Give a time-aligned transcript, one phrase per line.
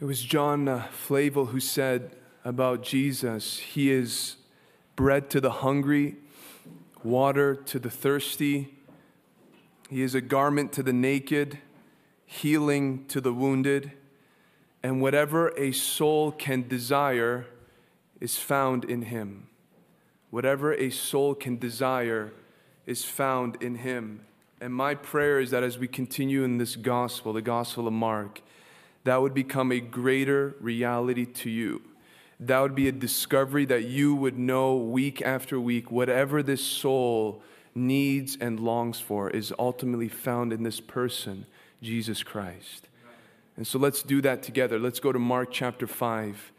[0.00, 4.36] It was John uh, Flavel who said about Jesus, He is
[4.96, 6.16] bread to the hungry,
[7.04, 8.74] water to the thirsty.
[9.90, 11.58] He is a garment to the naked,
[12.24, 13.92] healing to the wounded.
[14.82, 17.44] And whatever a soul can desire
[18.22, 19.48] is found in Him.
[20.30, 22.32] Whatever a soul can desire
[22.86, 24.22] is found in Him.
[24.62, 28.40] And my prayer is that as we continue in this gospel, the gospel of Mark,
[29.10, 31.82] that would become a greater reality to you.
[32.38, 35.90] That would be a discovery that you would know week after week.
[35.90, 37.42] Whatever this soul
[37.74, 41.46] needs and longs for is ultimately found in this person,
[41.82, 42.86] Jesus Christ.
[43.56, 44.78] And so let's do that together.
[44.78, 46.52] Let's go to Mark chapter 5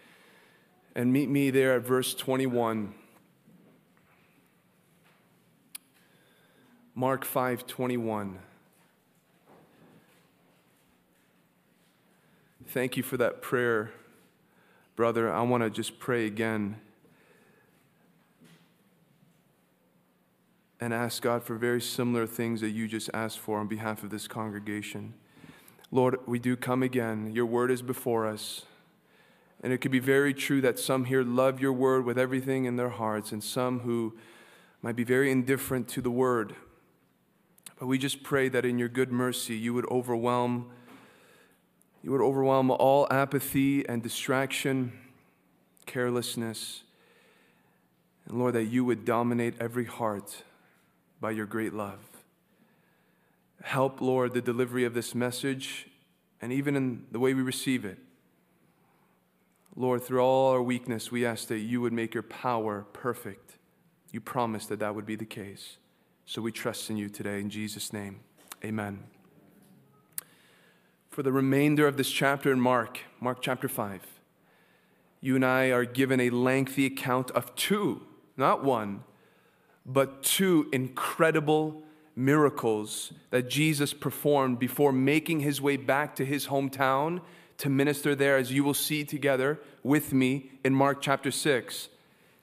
[0.93, 2.93] and meet me there at verse 21.
[6.95, 8.39] Mark 5 21.
[12.71, 13.91] Thank you for that prayer,
[14.95, 15.29] brother.
[15.29, 16.77] I want to just pray again
[20.79, 24.09] and ask God for very similar things that you just asked for on behalf of
[24.09, 25.15] this congregation.
[25.91, 27.33] Lord, we do come again.
[27.35, 28.61] Your word is before us.
[29.61, 32.77] And it could be very true that some here love your word with everything in
[32.77, 34.13] their hearts, and some who
[34.81, 36.55] might be very indifferent to the word.
[37.77, 40.71] But we just pray that in your good mercy, you would overwhelm
[42.04, 44.91] you would overwhelm all apathy and distraction,
[45.85, 46.84] carelessness.
[48.27, 50.44] And Lord, that you would dominate every heart
[51.20, 51.99] by your great love.
[53.63, 55.88] Help, Lord, the delivery of this message
[56.41, 57.99] and even in the way we receive it.
[59.76, 63.57] Lord, through all our weakness, we ask that you would make your power perfect.
[64.12, 65.78] You promised that that would be the case.
[66.25, 67.40] So we trust in you today.
[67.40, 68.22] In Jesus' name,
[68.66, 69.20] amen
[71.12, 74.01] for the remainder of this chapter in Mark, Mark chapter 5,
[75.19, 78.01] you and I are given a lengthy account of two,
[78.38, 79.03] not one,
[79.85, 81.83] but two incredible
[82.16, 87.19] miracles that Jesus performed before making his way back to his hometown
[87.57, 91.89] to minister there, as you will see together with me in Mark chapter 6.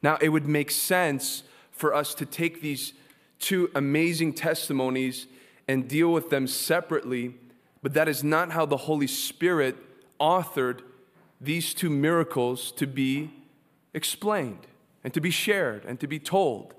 [0.03, 1.43] Now, it would make sense
[1.73, 2.93] for us to take these
[3.39, 5.27] two amazing testimonies
[5.67, 7.35] and deal with them separately
[7.83, 9.77] but that is not how the Holy Spirit
[10.21, 10.81] authored
[11.41, 13.31] these two miracles to be
[13.95, 14.67] explained
[15.05, 16.75] and to be shared and to be told.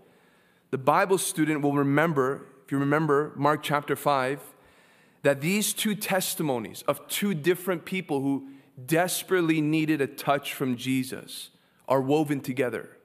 [0.72, 4.40] The Bible student will remember, if you remember Mark chapter 5,
[5.24, 8.50] that these two testimonies of two different people who
[8.86, 11.50] desperately needed a touch from Jesus
[11.88, 12.98] are woven together.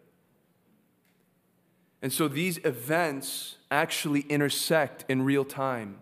[2.02, 6.00] And so these events actually intersect in real time.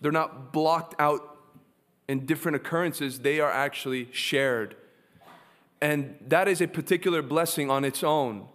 [0.00, 1.38] They're not blocked out
[2.08, 4.76] in different occurrences, they are actually shared.
[5.80, 8.48] And that is a particular blessing on its own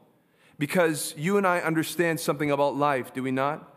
[0.57, 3.69] because you and I understand something about life, do we not?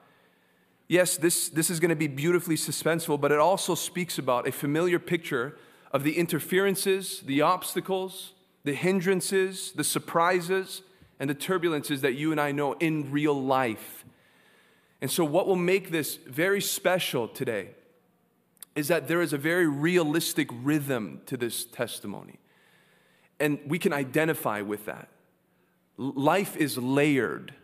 [0.88, 4.52] Yes, this, this is going to be beautifully suspenseful, but it also speaks about a
[4.52, 5.58] familiar picture
[5.92, 8.32] of the interferences, the obstacles,
[8.64, 10.82] the hindrances, the surprises,
[11.20, 14.05] and the turbulences that you and I know in real life.
[15.00, 17.70] And so, what will make this very special today
[18.74, 22.38] is that there is a very realistic rhythm to this testimony.
[23.40, 25.08] And we can identify with that.
[25.96, 27.54] Life is layered,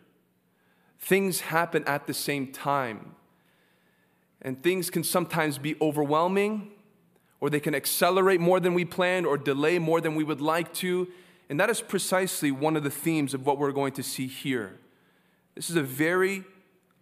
[0.99, 3.15] things happen at the same time.
[4.45, 6.71] And things can sometimes be overwhelming,
[7.39, 10.73] or they can accelerate more than we planned, or delay more than we would like
[10.75, 11.07] to.
[11.49, 14.79] And that is precisely one of the themes of what we're going to see here.
[15.55, 16.43] This is a very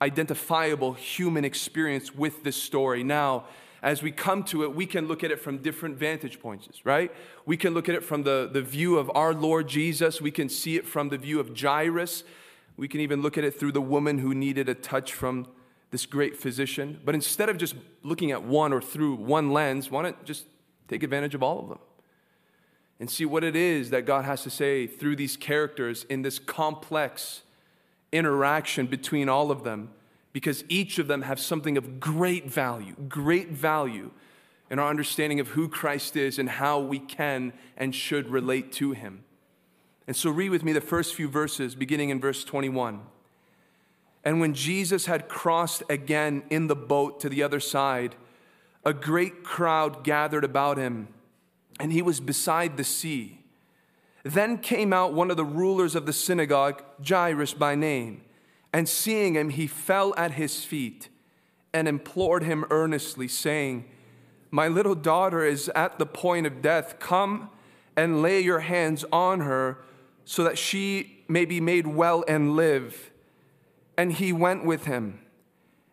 [0.01, 3.03] identifiable human experience with this story.
[3.03, 3.45] Now,
[3.83, 7.11] as we come to it, we can look at it from different vantage points, right?
[7.45, 10.21] We can look at it from the, the view of our Lord Jesus.
[10.21, 12.23] We can see it from the view of Jairus.
[12.77, 15.47] We can even look at it through the woman who needed a touch from
[15.89, 16.99] this great physician.
[17.03, 20.45] But instead of just looking at one or through one lens, why not just
[20.87, 21.79] take advantage of all of them?
[22.99, 26.37] And see what it is that God has to say through these characters in this
[26.37, 27.41] complex
[28.11, 29.89] interaction between all of them
[30.33, 34.11] because each of them have something of great value, great value
[34.69, 38.93] in our understanding of who Christ is and how we can and should relate to
[38.93, 39.23] him.
[40.07, 43.01] And so, read with me the first few verses, beginning in verse 21.
[44.23, 48.15] And when Jesus had crossed again in the boat to the other side,
[48.85, 51.07] a great crowd gathered about him,
[51.79, 53.40] and he was beside the sea.
[54.23, 58.21] Then came out one of the rulers of the synagogue, Jairus by name,
[58.73, 61.09] and seeing him, he fell at his feet
[61.73, 63.85] and implored him earnestly, saying,
[64.49, 66.99] My little daughter is at the point of death.
[66.99, 67.49] Come
[67.95, 69.79] and lay your hands on her
[70.25, 73.11] so that she may be made well and live.
[73.97, 75.19] And he went with him,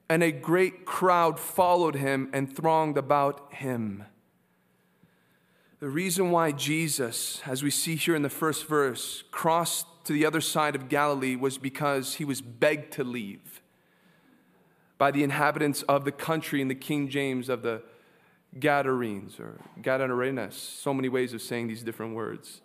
[0.08, 4.04] and a great crowd followed him and thronged about him.
[5.80, 10.26] The reason why Jesus, as we see here in the first verse, crossed to the
[10.26, 13.62] other side of Galilee was because he was begged to leave
[14.96, 17.82] by the inhabitants of the country in the King James of the
[18.58, 22.60] Gadarenes or Gadarenes, so many ways of saying these different words.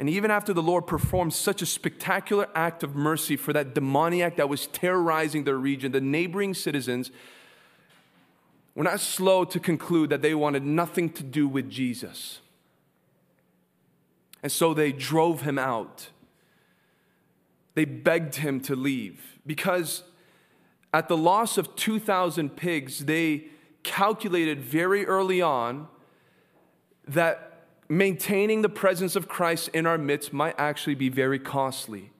[0.00, 4.36] And even after the Lord performed such a spectacular act of mercy for that demoniac
[4.36, 7.12] that was terrorizing their region, the neighboring citizens
[8.76, 12.40] were not slow to conclude that they wanted nothing to do with Jesus.
[14.42, 16.10] And so they drove him out.
[17.74, 20.04] They begged him to leave because
[20.92, 23.46] at the loss of 2,000 pigs, they
[23.82, 25.88] calculated very early on
[27.08, 32.10] that maintaining the presence of Christ in our midst might actually be very costly.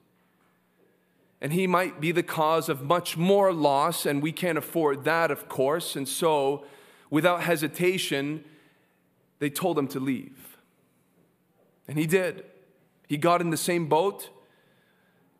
[1.39, 5.29] And he might be the cause of much more loss, and we can't afford that,
[5.29, 5.95] of course.
[5.95, 6.65] And so,
[7.09, 8.43] without hesitation,
[9.39, 10.57] they told him to leave.
[11.87, 12.43] And he did.
[13.07, 14.29] He got in the same boat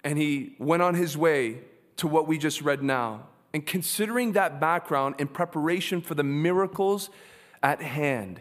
[0.03, 1.59] and he went on his way
[1.97, 3.27] to what we just read now.
[3.53, 7.09] And considering that background in preparation for the miracles
[7.61, 8.39] at hand,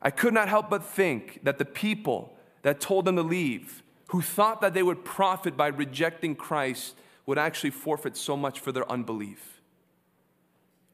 [0.00, 4.22] I could not help but think that the people that told him to leave who
[4.22, 6.94] thought that they would profit by rejecting Christ
[7.26, 9.60] would actually forfeit so much for their unbelief.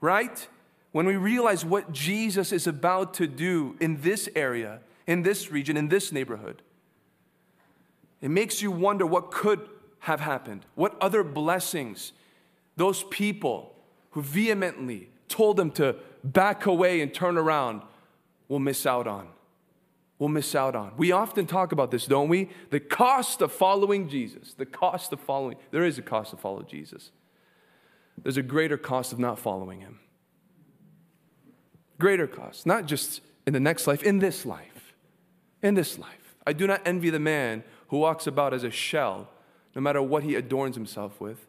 [0.01, 0.47] Right?
[0.93, 5.77] When we realize what Jesus is about to do in this area, in this region,
[5.77, 6.63] in this neighborhood,
[8.21, 9.69] it makes you wonder what could
[10.01, 12.13] have happened, what other blessings
[12.77, 13.75] those people
[14.11, 17.83] who vehemently told them to back away and turn around
[18.49, 19.29] will miss out on
[20.19, 20.93] will miss out on.
[20.97, 22.51] We often talk about this, don't we?
[22.71, 24.55] The cost of following Jesus.
[24.55, 25.57] The cost of following.
[25.71, 27.11] There is a cost to follow Jesus.
[28.23, 29.99] There's a greater cost of not following him.
[31.99, 34.95] Greater cost, not just in the next life, in this life.
[35.63, 36.37] In this life.
[36.47, 39.29] I do not envy the man who walks about as a shell,
[39.75, 41.47] no matter what he adorns himself with.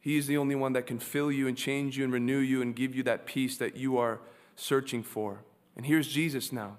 [0.00, 2.62] He is the only one that can fill you and change you and renew you
[2.62, 4.20] and give you that peace that you are
[4.54, 5.40] searching for.
[5.76, 6.78] And here's Jesus now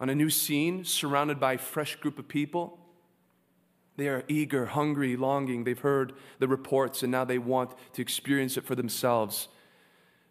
[0.00, 2.78] on a new scene, surrounded by a fresh group of people.
[3.96, 5.64] They are eager, hungry, longing.
[5.64, 9.48] They've heard the reports and now they want to experience it for themselves.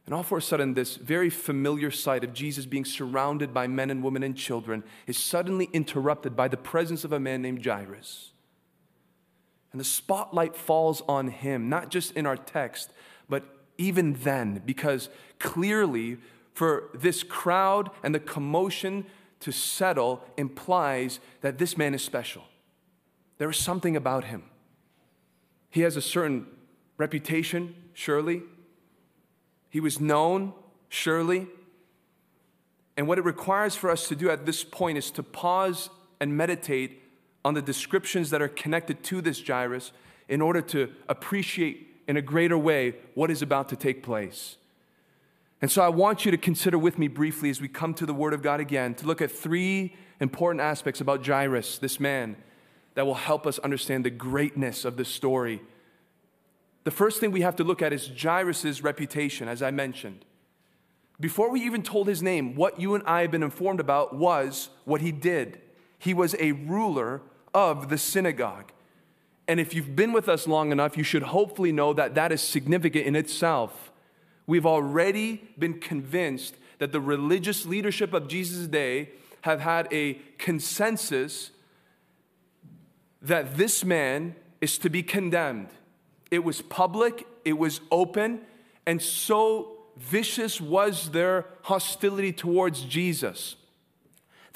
[0.06, 3.89] And all for a sudden, this very familiar sight of Jesus being surrounded by men
[3.89, 8.31] and women and children is suddenly interrupted by the presence of a man named Jairus.
[9.73, 12.89] And the spotlight falls on him, not just in our text,
[13.27, 13.44] but
[13.77, 15.09] even then, because
[15.39, 16.19] clearly
[16.57, 19.06] for this crowd and the commotion
[19.39, 22.45] to settle implies that this man is special.
[23.38, 24.42] There is something about him.
[25.69, 26.48] He has a certain
[26.98, 28.42] reputation, surely.
[29.69, 30.51] He was known,
[30.89, 31.45] surely.
[32.98, 36.36] And what it requires for us to do at this point is to pause and
[36.36, 37.04] meditate
[37.45, 39.92] on the descriptions that are connected to this Jairus
[40.27, 44.57] in order to appreciate in a greater way what is about to take place.
[45.61, 48.14] And so I want you to consider with me briefly as we come to the
[48.14, 52.35] Word of God again to look at three important aspects about Jairus, this man,
[52.94, 55.61] that will help us understand the greatness of this story.
[56.83, 60.26] The first thing we have to look at is Jairus' reputation, as I mentioned.
[61.19, 64.69] Before we even told his name, what you and I have been informed about was
[64.85, 65.59] what he did.
[65.97, 67.21] He was a ruler
[67.54, 68.71] of the synagogue.
[69.47, 72.42] And if you've been with us long enough, you should hopefully know that that is
[72.42, 73.92] significant in itself.
[74.47, 79.09] We've already been convinced that the religious leadership of Jesus' day
[79.42, 81.51] have had a consensus
[83.21, 85.69] that this man is to be condemned.
[86.31, 88.42] It was public, it was open,
[88.85, 93.56] and so vicious was their hostility towards Jesus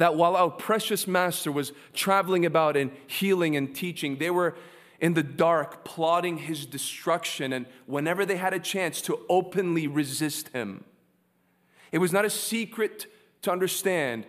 [0.01, 4.55] that while our precious master was traveling about and healing and teaching, they were
[5.01, 10.49] in the dark, plotting his destruction, and whenever they had a chance to openly resist
[10.49, 10.83] him.
[11.91, 13.07] It was not a secret
[13.41, 14.25] to understand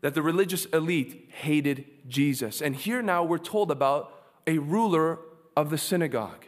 [0.00, 2.62] that the religious elite hated Jesus.
[2.62, 5.18] And here now we're told about a ruler
[5.56, 6.46] of the synagogue.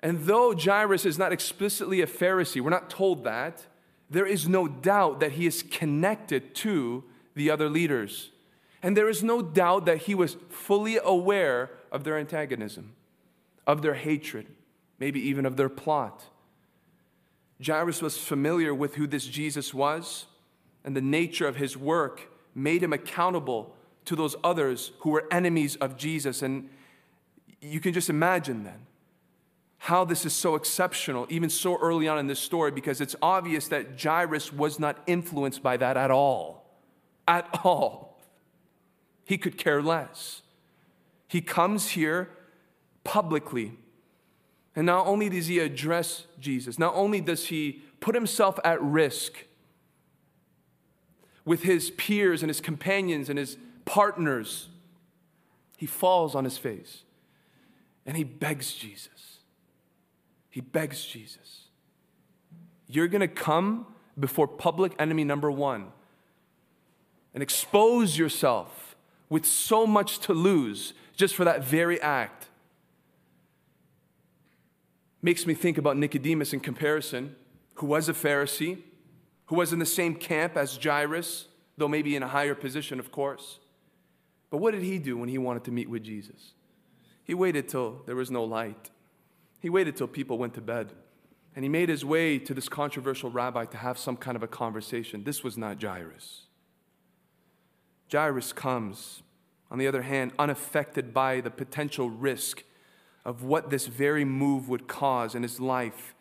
[0.00, 3.66] And though Jairus is not explicitly a Pharisee, we're not told that,
[4.10, 7.02] there is no doubt that he is connected to
[7.34, 8.31] the other leaders.
[8.82, 12.94] And there is no doubt that he was fully aware of their antagonism,
[13.66, 14.46] of their hatred,
[14.98, 16.24] maybe even of their plot.
[17.64, 20.26] Jairus was familiar with who this Jesus was,
[20.84, 23.74] and the nature of his work made him accountable
[24.04, 26.42] to those others who were enemies of Jesus.
[26.42, 26.68] And
[27.60, 28.86] you can just imagine then
[29.78, 33.68] how this is so exceptional, even so early on in this story, because it's obvious
[33.68, 36.64] that Jairus was not influenced by that at all.
[37.26, 38.11] At all.
[39.32, 40.42] He could care less.
[41.26, 42.28] He comes here
[43.02, 43.72] publicly.
[44.76, 49.46] And not only does he address Jesus, not only does he put himself at risk
[51.46, 54.68] with his peers and his companions and his partners,
[55.78, 57.04] he falls on his face
[58.04, 59.38] and he begs Jesus.
[60.50, 61.68] He begs Jesus.
[62.86, 63.86] You're going to come
[64.20, 65.86] before public enemy number one
[67.32, 68.91] and expose yourself
[69.32, 72.48] with so much to lose just for that very act.
[75.22, 77.34] Makes me think about Nicodemus in comparison,
[77.76, 78.82] who was a Pharisee,
[79.46, 81.46] who was in the same camp as Jairus,
[81.78, 83.58] though maybe in a higher position, of course.
[84.50, 86.52] But what did he do when he wanted to meet with Jesus?
[87.24, 88.90] He waited till there was no light.
[89.60, 90.92] He waited till people went to bed.
[91.56, 94.48] And he made his way to this controversial rabbi to have some kind of a
[94.48, 95.24] conversation.
[95.24, 96.48] This was not Jairus.
[98.12, 99.22] Jairus comes,
[99.70, 102.62] on the other hand, unaffected by the potential risk
[103.24, 106.14] of what this very move would cause in his life.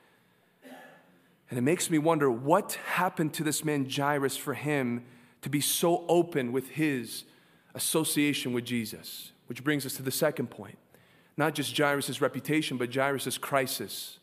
[1.49, 5.03] And it makes me wonder what happened to this man Jairus for him
[5.41, 7.25] to be so open with his
[7.75, 9.33] association with Jesus.
[9.47, 10.77] Which brings us to the second point
[11.37, 14.19] not just Jairus' reputation, but Jairus' crisis.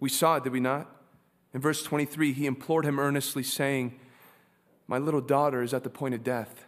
[0.00, 0.90] We saw it, did we not?
[1.54, 3.98] In verse 23, he implored him earnestly, saying,
[4.88, 6.64] My little daughter is at the point of death.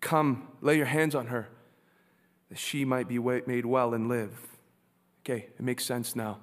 [0.00, 1.48] Come, lay your hands on her,
[2.50, 4.38] that she might be made well and live.
[5.22, 6.38] Okay, it makes sense now.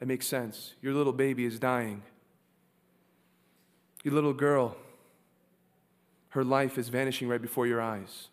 [0.00, 0.74] It makes sense.
[0.82, 2.02] Your little baby is dying.
[4.04, 4.76] Your little girl,
[6.30, 8.28] her life is vanishing right before your eyes.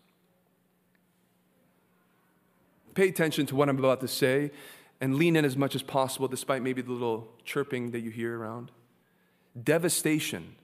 [2.93, 4.51] Pay attention to what I'm about to say
[4.99, 8.37] and lean in as much as possible, despite maybe the little chirping that you hear
[8.37, 8.71] around.
[9.63, 10.55] Devastation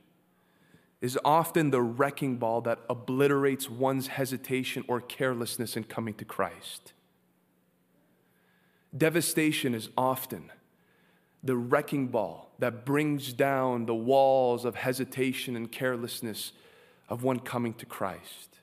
[1.02, 6.94] is often the wrecking ball that obliterates one's hesitation or carelessness in coming to Christ.
[8.96, 10.52] Devastation is often
[11.44, 16.54] the wrecking ball that brings down the walls of hesitation and carelessness
[17.10, 18.60] of one coming to Christ.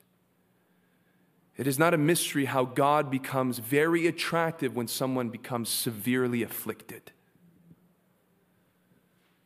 [1.55, 7.11] It is not a mystery how God becomes very attractive when someone becomes severely afflicted.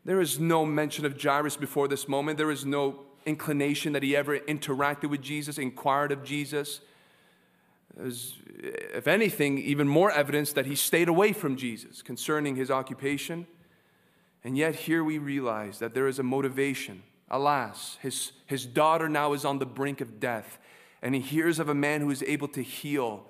[0.08, 2.38] There is no mention of Jairus before this moment.
[2.38, 6.80] There is no inclination that he ever interacted with Jesus, inquired of Jesus.
[7.94, 13.48] There's, if anything, even more evidence that he stayed away from Jesus concerning his occupation.
[14.46, 17.04] And yet, here we realize that there is a motivation.
[17.30, 20.58] Alas, his, his daughter now is on the brink of death
[21.02, 23.26] and he hears of a man who is able to heal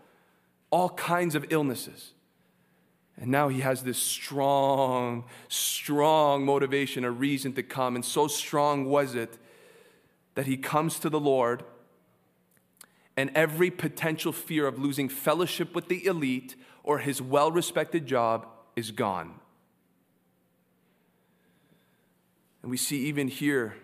[0.69, 2.12] all kinds of illnesses.
[3.20, 7.96] And now he has this strong, strong motivation, a reason to come.
[7.96, 9.38] And so strong was it
[10.36, 11.64] that he comes to the Lord,
[13.16, 18.46] and every potential fear of losing fellowship with the elite or his well respected job
[18.76, 19.40] is gone.
[22.62, 23.78] And we see even here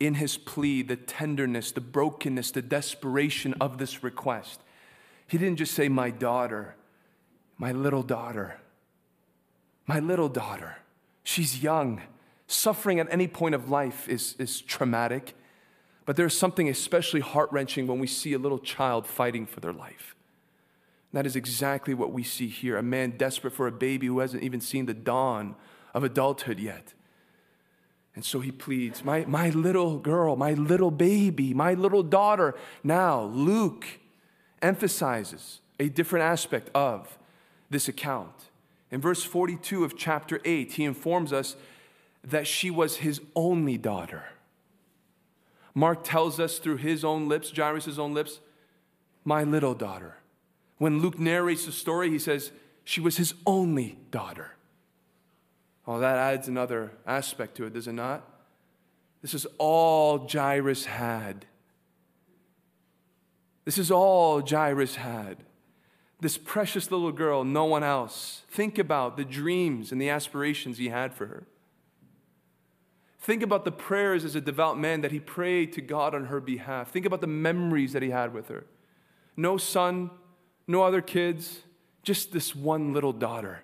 [0.00, 4.60] in his plea the tenderness, the brokenness, the desperation of this request.
[5.28, 6.74] He didn't just say, My daughter,
[7.56, 8.58] my little daughter,
[9.86, 10.78] my little daughter.
[11.22, 12.02] She's young.
[12.46, 15.34] Suffering at any point of life is, is traumatic,
[16.04, 19.72] but there's something especially heart wrenching when we see a little child fighting for their
[19.72, 20.14] life.
[21.10, 24.18] And that is exactly what we see here a man desperate for a baby who
[24.18, 25.56] hasn't even seen the dawn
[25.94, 26.92] of adulthood yet.
[28.14, 32.54] And so he pleads, my, my little girl, my little baby, my little daughter.
[32.84, 33.86] Now, Luke
[34.62, 37.18] emphasizes a different aspect of
[37.70, 38.50] this account.
[38.94, 41.56] In verse 42 of chapter 8, he informs us
[42.22, 44.26] that she was his only daughter.
[45.74, 48.38] Mark tells us through his own lips, Jairus' own lips,
[49.24, 50.18] my little daughter.
[50.78, 52.52] When Luke narrates the story, he says
[52.84, 54.52] she was his only daughter.
[55.86, 58.22] Well, that adds another aspect to it, does it not?
[59.22, 61.46] This is all Jairus had.
[63.64, 65.38] This is all Jairus had.
[66.24, 68.44] This precious little girl, no one else.
[68.48, 71.46] Think about the dreams and the aspirations he had for her.
[73.18, 76.40] Think about the prayers as a devout man that he prayed to God on her
[76.40, 76.90] behalf.
[76.90, 78.64] Think about the memories that he had with her.
[79.36, 80.10] No son,
[80.66, 81.60] no other kids,
[82.02, 83.62] just this one little daughter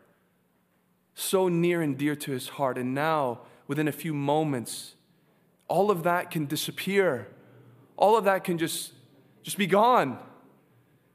[1.14, 2.76] so near and dear to his heart.
[2.76, 4.96] And now, within a few moments,
[5.66, 7.26] all of that can disappear.
[7.96, 8.92] All of that can just,
[9.42, 10.18] just be gone.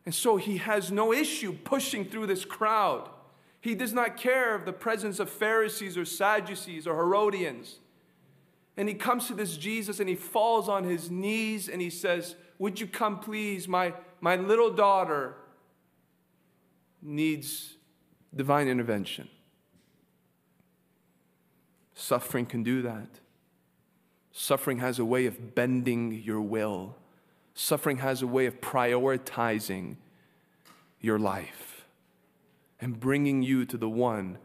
[0.05, 3.09] And so he has no issue pushing through this crowd.
[3.59, 7.79] He does not care of the presence of Pharisees or Sadducees or Herodians.
[8.77, 12.35] And he comes to this Jesus and he falls on his knees and he says,
[12.59, 13.67] Would you come, please?
[13.67, 15.35] My, my little daughter
[17.01, 17.75] needs
[18.35, 19.29] divine intervention.
[21.95, 23.07] Suffering can do that.
[24.31, 26.97] Suffering has a way of bending your will.
[27.55, 29.95] Suffering has a way of prioritizing
[30.99, 31.85] your life
[32.81, 34.37] and bringing you to the one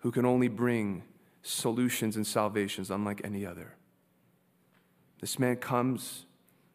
[0.00, 1.02] who can only bring
[1.42, 3.74] solutions and salvations unlike any other.
[5.20, 6.26] This man comes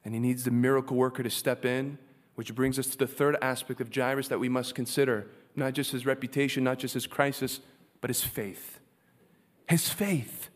[0.03, 1.99] and he needs the miracle worker to step in,
[2.33, 5.91] which brings us to the third aspect of Jairus that we must consider not just
[5.91, 7.59] his reputation, not just his crisis,
[8.01, 8.79] but his faith.
[9.69, 10.49] His faith.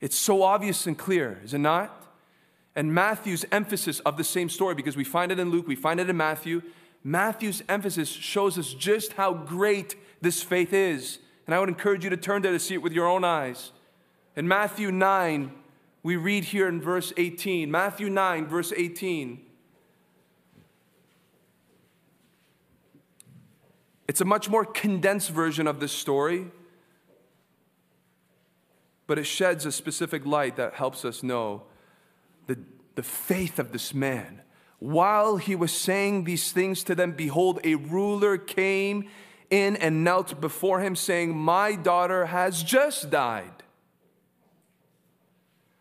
[0.00, 1.99] It's so obvious and clear, is it not?
[2.76, 5.98] And Matthew's emphasis of the same story, because we find it in Luke, we find
[5.98, 6.62] it in Matthew.
[7.02, 11.18] Matthew's emphasis shows us just how great this faith is.
[11.46, 13.72] And I would encourage you to turn there to see it with your own eyes.
[14.36, 15.52] In Matthew 9,
[16.02, 17.70] we read here in verse 18.
[17.70, 19.40] Matthew 9, verse 18.
[24.06, 26.46] It's a much more condensed version of this story,
[29.06, 31.62] but it sheds a specific light that helps us know
[32.50, 32.58] the,
[32.96, 34.42] the faith of this man.
[34.80, 39.08] While he was saying these things to them, behold, a ruler came
[39.50, 43.62] in and knelt before him, saying, My daughter has just died.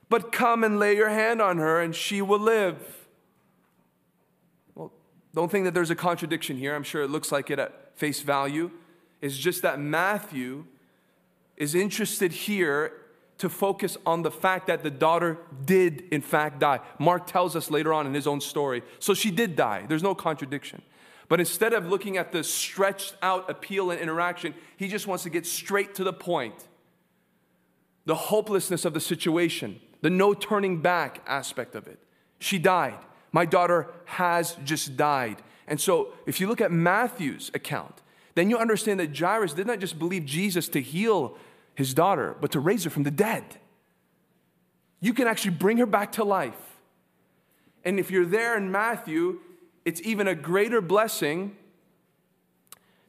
[0.09, 3.07] But come and lay your hand on her, and she will live.
[4.75, 4.91] Well,
[5.33, 6.75] don't think that there's a contradiction here.
[6.75, 8.69] I'm sure it looks like it at face value.
[9.21, 10.65] It's just that Matthew
[11.57, 12.93] is interested here
[13.39, 16.79] to focus on the fact that the daughter did, in fact, die.
[16.99, 18.83] Mark tells us later on in his own story.
[18.99, 19.85] So she did die.
[19.87, 20.81] There's no contradiction.
[21.29, 25.29] But instead of looking at the stretched out appeal and interaction, he just wants to
[25.29, 26.67] get straight to the point.
[28.05, 31.99] The hopelessness of the situation, the no turning back aspect of it.
[32.39, 32.97] She died.
[33.31, 35.41] My daughter has just died.
[35.67, 38.01] And so, if you look at Matthew's account,
[38.33, 41.37] then you understand that Jairus did not just believe Jesus to heal
[41.79, 43.43] his daughter, but to raise her from the dead.
[44.99, 46.77] You can actually bring her back to life.
[47.85, 49.39] And if you're there in Matthew,
[49.85, 51.55] it's even a greater blessing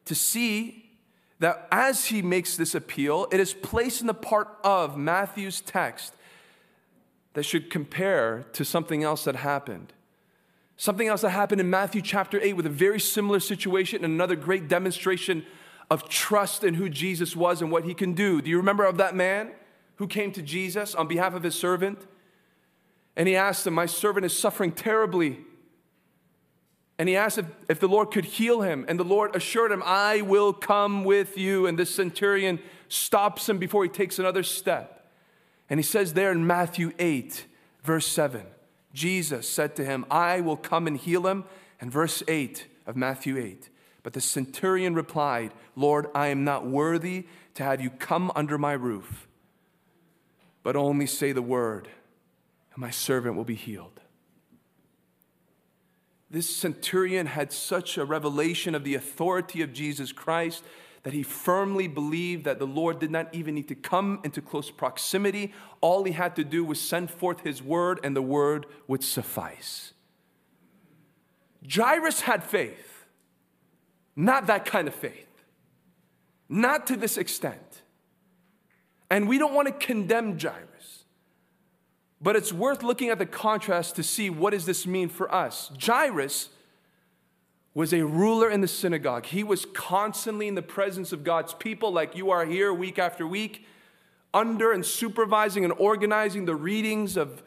[0.04, 0.88] to see
[1.40, 6.14] that as he makes this appeal, it is placed in the part of Matthew's text
[7.32, 9.92] that should compare to something else that happened.
[10.76, 14.36] Something else that happened in Matthew chapter 8 with a very similar situation and another
[14.36, 15.44] great demonstration
[15.90, 18.40] of trust in who Jesus was and what he can do.
[18.40, 19.50] Do you remember of that man
[19.96, 22.06] who came to Jesus on behalf of his servant?
[23.16, 25.40] And he asked him, My servant is suffering terribly.
[26.98, 28.84] And he asked if, if the Lord could heal him.
[28.86, 31.66] And the Lord assured him, I will come with you.
[31.66, 35.10] And this centurion stops him before he takes another step.
[35.68, 37.46] And he says there in Matthew 8,
[37.82, 38.42] verse 7,
[38.92, 41.44] Jesus said to him, I will come and heal him.
[41.80, 43.70] And verse 8 of Matthew 8,
[44.02, 48.72] but the centurion replied, Lord, I am not worthy to have you come under my
[48.72, 49.28] roof,
[50.62, 51.88] but only say the word,
[52.72, 54.00] and my servant will be healed.
[56.30, 60.62] This centurion had such a revelation of the authority of Jesus Christ
[61.02, 64.70] that he firmly believed that the Lord did not even need to come into close
[64.70, 65.52] proximity.
[65.80, 69.92] All he had to do was send forth his word, and the word would suffice.
[71.68, 72.89] Jairus had faith,
[74.20, 75.28] not that kind of faith,
[76.48, 77.82] not to this extent.
[79.08, 81.04] And we don't want to condemn Jairus.
[82.20, 85.72] But it's worth looking at the contrast to see what does this mean for us.
[85.80, 86.50] Jairus
[87.72, 89.24] was a ruler in the synagogue.
[89.24, 93.26] He was constantly in the presence of God's people like you are here week after
[93.26, 93.66] week,
[94.34, 97.42] under and supervising and organizing the readings of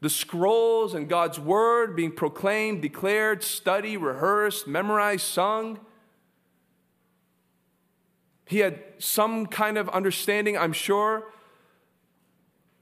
[0.00, 5.80] the scrolls and God's word being proclaimed, declared, studied, rehearsed, memorized, sung.
[8.48, 11.24] He had some kind of understanding, I'm sure,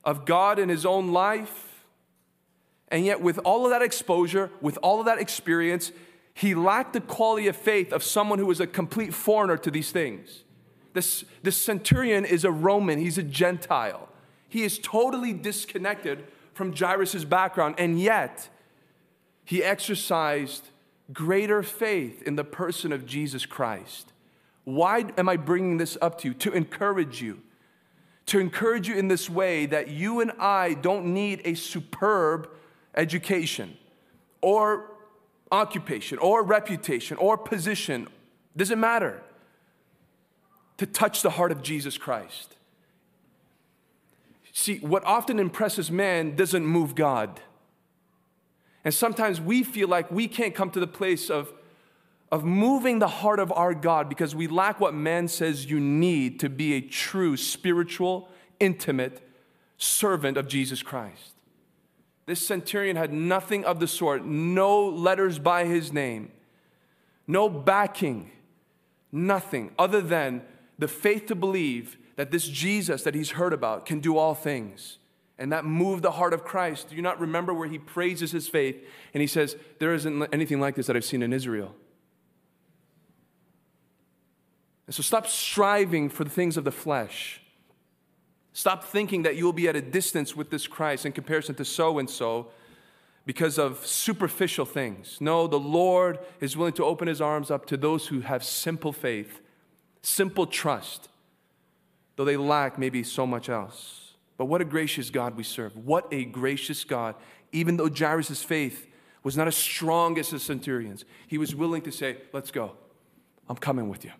[0.04, 1.84] of God in his own life.
[2.88, 5.90] And yet, with all of that exposure, with all of that experience,
[6.32, 9.90] he lacked the quality of faith of someone who was a complete foreigner to these
[9.90, 10.44] things.
[10.92, 14.08] This, this centurion is a Roman, he's a Gentile.
[14.48, 16.24] He is totally disconnected
[16.54, 18.48] from Jairus' background, and yet
[19.44, 20.70] he exercised
[21.12, 24.12] greater faith in the person of Jesus Christ.
[24.66, 26.34] Why am I bringing this up to you?
[26.34, 27.40] To encourage you.
[28.26, 32.50] To encourage you in this way that you and I don't need a superb
[32.96, 33.76] education
[34.40, 34.90] or
[35.52, 38.08] occupation or reputation or position.
[38.56, 39.22] Doesn't matter.
[40.78, 42.56] To touch the heart of Jesus Christ.
[44.52, 47.40] See, what often impresses man doesn't move God.
[48.84, 51.52] And sometimes we feel like we can't come to the place of
[52.32, 56.40] of moving the heart of our God because we lack what man says you need
[56.40, 59.22] to be a true spiritual, intimate
[59.78, 61.32] servant of Jesus Christ.
[62.26, 66.32] This centurion had nothing of the sort, no letters by his name,
[67.26, 68.32] no backing,
[69.12, 70.42] nothing other than
[70.78, 74.98] the faith to believe that this Jesus that he's heard about can do all things.
[75.38, 76.88] And that moved the heart of Christ.
[76.88, 80.60] Do you not remember where he praises his faith and he says, There isn't anything
[80.60, 81.74] like this that I've seen in Israel?
[84.86, 87.40] And so stop striving for the things of the flesh.
[88.52, 91.64] Stop thinking that you will be at a distance with this Christ in comparison to
[91.64, 92.48] so and so
[93.26, 95.18] because of superficial things.
[95.20, 98.92] No, the Lord is willing to open his arms up to those who have simple
[98.92, 99.40] faith,
[100.00, 101.08] simple trust,
[102.14, 104.14] though they lack maybe so much else.
[104.38, 105.76] But what a gracious God we serve.
[105.76, 107.16] What a gracious God.
[107.52, 108.86] Even though Jairus' faith
[109.22, 112.72] was not as strong as the centurion's, he was willing to say, Let's go.
[113.48, 114.12] I'm coming with you.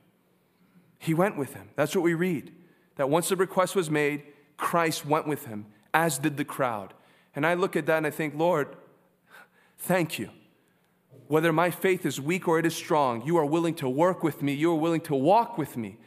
[0.99, 1.69] He went with him.
[1.77, 2.53] That's what we read.
[2.97, 4.23] That once the request was made,
[4.57, 6.95] Christ went with him, as did the crowd.
[7.35, 8.77] And I look at that and I think, Lord,
[9.79, 10.31] thank you.
[11.29, 14.43] Whether my faith is weak or it is strong, you are willing to work with
[14.43, 14.53] me.
[14.53, 15.99] You are willing to walk with me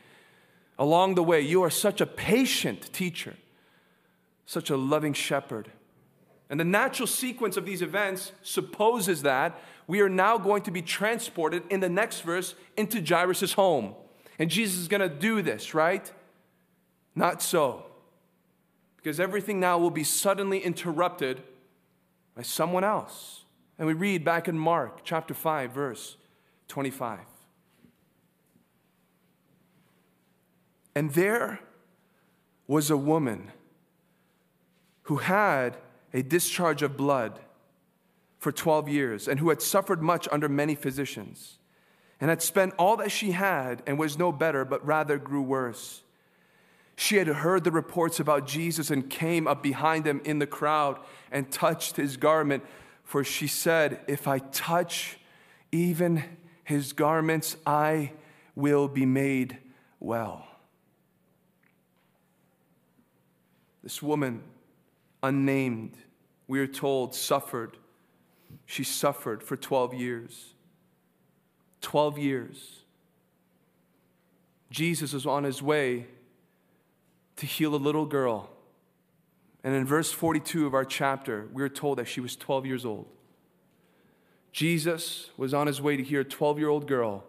[0.78, 1.41] along the way.
[1.41, 3.36] You are such a patient teacher,
[4.45, 5.71] such a loving shepherd.
[6.49, 10.82] And the natural sequence of these events supposes that we are now going to be
[10.82, 13.93] transported in the next verse into Jairus' home.
[14.39, 16.12] And Jesus is going to do this, right?
[17.13, 17.86] Not so.
[18.95, 21.43] Because everything now will be suddenly interrupted
[22.36, 23.43] by someone else.
[23.78, 26.15] And we read back in Mark chapter 5, verse
[26.69, 27.19] 25.
[30.95, 31.60] And there
[32.65, 33.52] was a woman
[35.04, 35.78] who had
[36.13, 37.39] a discharge of blood
[38.38, 41.59] for 12 years and who had suffered much under many physicians
[42.21, 46.01] and had spent all that she had and was no better, but rather grew worse.
[46.95, 50.99] She had heard the reports about Jesus and came up behind him in the crowd
[51.32, 52.63] and touched his garment,
[53.05, 55.17] for she said, If I touch
[55.71, 56.23] even
[56.65, 58.12] his garments, I
[58.53, 59.58] will be made
[60.01, 60.45] well.
[63.82, 64.43] This woman,
[65.23, 65.95] unnamed,
[66.47, 67.77] we are told, suffered.
[68.65, 70.53] She suffered for 12 years.
[71.82, 72.80] 12 years.
[74.70, 76.08] Jesus was on his way
[77.38, 78.50] to heal a little girl.
[79.63, 82.86] And in verse 42 of our chapter, we are told that she was 12 years
[82.86, 83.08] old.
[84.52, 87.24] Jesus was on his way to heal a 12 year old girl.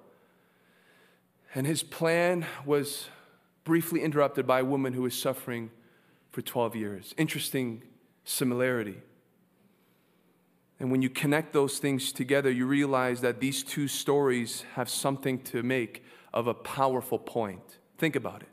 [1.55, 3.09] And his plan was
[3.65, 5.71] briefly interrupted by a woman who was suffering
[6.31, 7.15] for 12 years.
[7.19, 7.83] Interesting
[8.25, 8.99] similarity.
[10.81, 15.39] And when you connect those things together, you realize that these two stories have something
[15.43, 17.79] to make of a powerful point.
[17.99, 18.49] Think about it.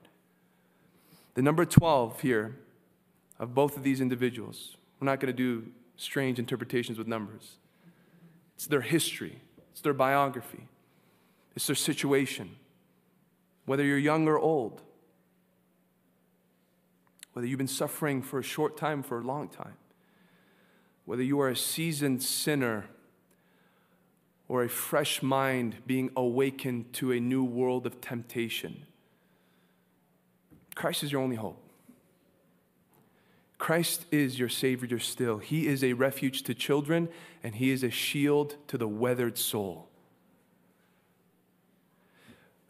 [1.35, 2.57] The number 12 here
[3.39, 7.57] of both of these individuals, we're not going to do strange interpretations with numbers.
[8.55, 9.39] It's their history,
[9.71, 10.67] it's their biography,
[11.55, 12.57] it's their situation.
[13.65, 14.81] Whether you're young or old,
[17.33, 19.75] whether you've been suffering for a short time, for a long time
[21.07, 22.85] whether you are a seasoned sinner
[24.49, 28.85] or a fresh mind being awakened to a new world of temptation,
[30.75, 31.63] Christ is your only hope.
[33.57, 35.37] Christ is your Savior still.
[35.37, 37.07] He is a refuge to children,
[37.41, 39.86] and He is a shield to the weathered soul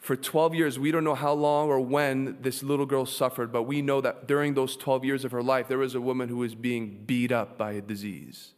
[0.08, 3.64] for 12 years, we don't know how long or when this little girl suffered, but
[3.64, 6.38] we know that during those 12 years of her life, there was a woman who
[6.38, 8.54] was being beat up by a disease.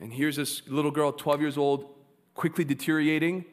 [0.00, 1.92] And here's this little girl, 12 years old,
[2.36, 3.46] quickly deteriorating,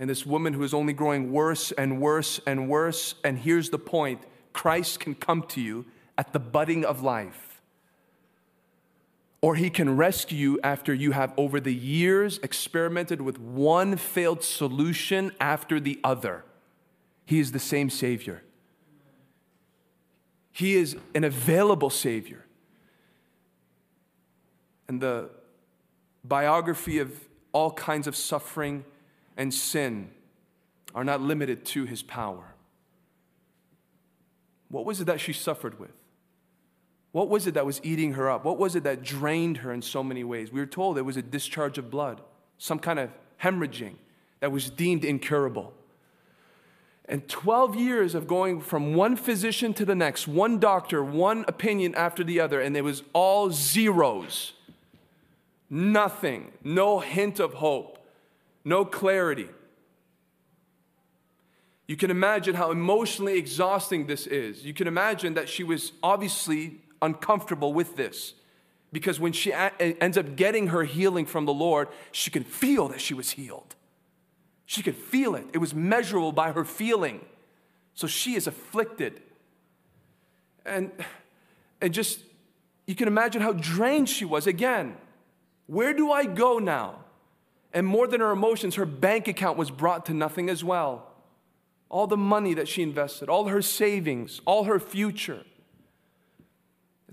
[0.00, 3.14] and this woman who is only growing worse and worse and worse.
[3.22, 5.86] And here's the point Christ can come to you
[6.16, 7.47] at the budding of life
[9.40, 14.42] or he can rescue you after you have, over the years, experimented with one failed
[14.42, 16.44] solution after the other.
[17.24, 18.42] He is the same Savior.
[20.50, 22.44] He is an available Savior.
[24.88, 25.30] And the
[26.24, 28.84] biography of all kinds of suffering
[29.36, 30.10] and sin
[30.94, 32.54] are not limited to his power.
[34.68, 35.92] What was it that she suffered with?
[37.12, 38.44] What was it that was eating her up?
[38.44, 40.52] What was it that drained her in so many ways?
[40.52, 42.20] We were told it was a discharge of blood,
[42.58, 43.10] some kind of
[43.42, 43.94] hemorrhaging
[44.40, 45.72] that was deemed incurable.
[47.06, 51.94] And 12 years of going from one physician to the next, one doctor, one opinion
[51.94, 54.52] after the other, and it was all zeros.
[55.70, 57.98] Nothing, no hint of hope,
[58.64, 59.48] no clarity.
[61.86, 64.62] You can imagine how emotionally exhausting this is.
[64.62, 68.34] You can imagine that she was obviously uncomfortable with this
[68.92, 73.00] because when she ends up getting her healing from the Lord, she can feel that
[73.00, 73.74] she was healed.
[74.64, 77.24] She could feel it, it was measurable by her feeling.
[77.94, 79.20] So she is afflicted.
[80.64, 80.92] And,
[81.80, 82.20] and just,
[82.86, 84.46] you can imagine how drained she was.
[84.46, 84.96] Again,
[85.66, 87.00] where do I go now?
[87.72, 91.08] And more than her emotions, her bank account was brought to nothing as well
[91.90, 95.44] all the money that she invested, all her savings, all her future.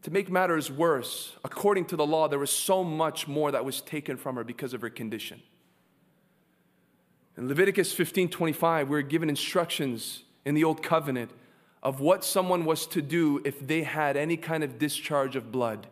[0.01, 3.81] To make matters worse, according to the law, there was so much more that was
[3.81, 5.41] taken from her because of her condition.
[7.37, 11.31] In Leviticus 15 25, we are given instructions in the Old Covenant
[11.81, 15.87] of what someone was to do if they had any kind of discharge of blood.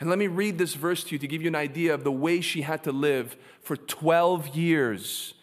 [0.00, 2.12] And let me read this verse to you to give you an idea of the
[2.12, 5.34] way she had to live for 12 years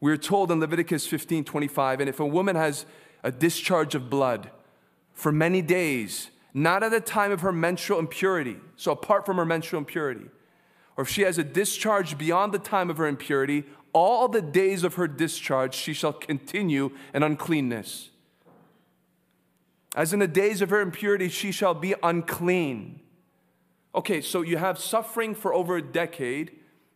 [0.00, 2.86] we are told in Leviticus 15 25, and if a woman has
[3.22, 4.50] a discharge of blood
[5.12, 9.44] for many days, not at the time of her menstrual impurity, so apart from her
[9.44, 10.26] menstrual impurity,
[10.96, 14.84] or if she has a discharge beyond the time of her impurity, all the days
[14.84, 18.10] of her discharge she shall continue in uncleanness.
[19.94, 23.00] As in the days of her impurity, she shall be unclean.
[23.94, 26.52] Okay, so you have suffering for over a decade,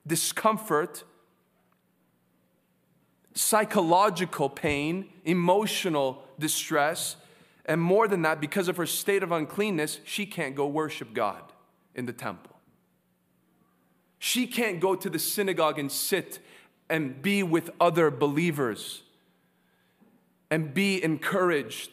[0.06, 1.02] discomfort,
[3.34, 7.16] psychological pain, emotional distress,
[7.64, 11.42] and more than that, because of her state of uncleanness, she can't go worship God
[11.94, 12.56] in the temple.
[14.18, 16.40] She can't go to the synagogue and sit
[16.88, 19.02] and be with other believers
[20.50, 21.90] and be encouraged.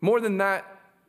[0.00, 0.64] More than that,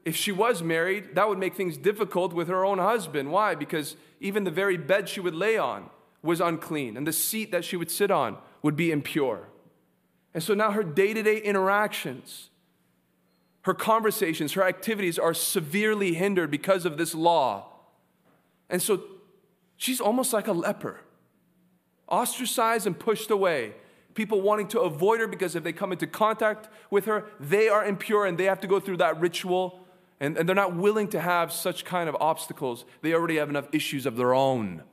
[0.06, 3.32] if she was married, that would make things difficult with her own husband.
[3.32, 3.56] Why?
[3.56, 5.90] Because even the very bed she would lay on
[6.22, 9.48] was unclean, and the seat that she would sit on would be impure.
[10.36, 12.50] And so now her day to day interactions,
[13.62, 17.72] her conversations, her activities are severely hindered because of this law.
[18.70, 19.02] And so
[19.78, 21.00] she's almost like a leper,
[22.10, 23.76] ostracized and pushed away.
[24.14, 27.86] People wanting to avoid her because if they come into contact with her, they are
[27.86, 29.80] impure and they have to go through that ritual.
[30.20, 32.84] And, and they're not willing to have such kind of obstacles.
[33.02, 34.84] They already have enough issues of their own.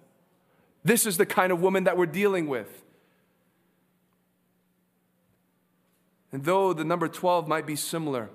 [0.84, 2.81] This is the kind of woman that we're dealing with.
[6.32, 8.30] And though the number 12 might be similar,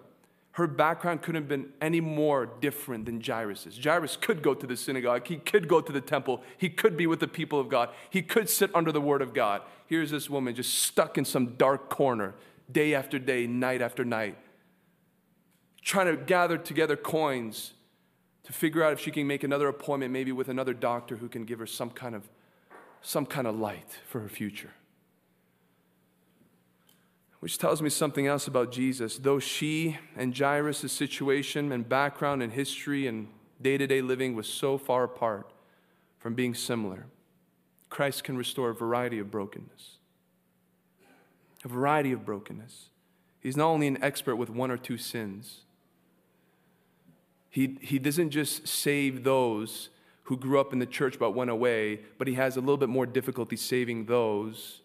[0.52, 3.78] her background couldn't have been any more different than Jairus's.
[3.84, 7.06] Jairus could go to the synagogue, he could go to the temple, he could be
[7.06, 9.62] with the people of God, he could sit under the word of God.
[9.86, 12.34] Here's this woman just stuck in some dark corner,
[12.72, 14.36] day after day, night after night,
[15.84, 17.74] trying to gather together coins
[18.44, 21.46] to figure out if she can make another appointment, maybe with another doctor who can
[21.46, 22.30] give her some kind of
[23.02, 24.72] some kind of light for her future.
[27.40, 29.18] Which tells me something else about Jesus.
[29.18, 33.28] Though she and Jairus' situation and background and history and
[33.62, 35.52] day to day living was so far apart
[36.18, 37.06] from being similar,
[37.90, 39.98] Christ can restore a variety of brokenness.
[41.64, 42.90] A variety of brokenness.
[43.40, 45.62] He's not only an expert with one or two sins,
[47.50, 49.90] he, he doesn't just save those
[50.24, 52.90] who grew up in the church but went away, but he has a little bit
[52.90, 54.82] more difficulty saving those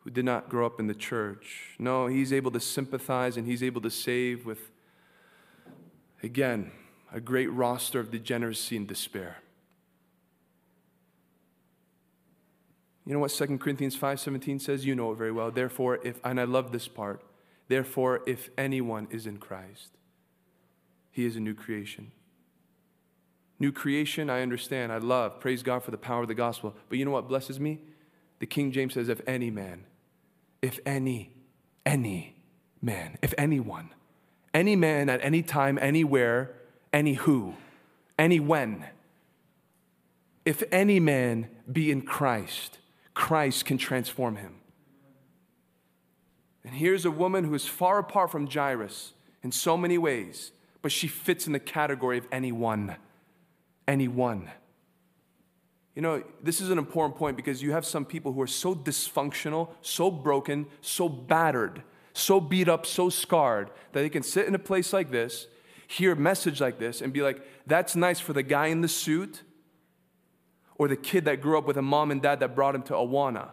[0.00, 1.74] who did not grow up in the church.
[1.78, 4.70] No, he's able to sympathize and he's able to save with,
[6.22, 6.72] again,
[7.12, 9.38] a great roster of degeneracy and despair.
[13.06, 14.86] You know what 2 Corinthians 5:17 says?
[14.86, 15.50] You know it very well.
[15.50, 17.22] Therefore, if and I love this part,
[17.68, 19.96] therefore if anyone is in Christ,
[21.10, 22.12] he is a new creation.
[23.58, 24.92] New creation, I understand.
[24.92, 25.40] I love.
[25.40, 26.74] Praise God for the power of the gospel.
[26.88, 27.80] But you know what blesses me?
[28.38, 29.84] The King James says, if any man,
[30.62, 31.32] if any,
[31.84, 32.36] any
[32.82, 33.90] man, if anyone,
[34.52, 36.54] any man at any time, anywhere,
[36.92, 37.54] any who,
[38.18, 38.84] any when.
[40.44, 42.78] If any man be in Christ,
[43.14, 44.56] Christ can transform him.
[46.64, 50.92] And here's a woman who is far apart from Jairus in so many ways, but
[50.92, 52.96] she fits in the category of anyone
[53.90, 54.50] anyone.
[55.94, 58.74] You know, this is an important point because you have some people who are so
[58.74, 64.54] dysfunctional, so broken, so battered, so beat up, so scarred that they can sit in
[64.54, 65.46] a place like this,
[65.86, 68.88] hear a message like this, and be like, that's nice for the guy in the
[68.88, 69.42] suit
[70.76, 72.94] or the kid that grew up with a mom and dad that brought him to
[72.94, 73.50] Awana.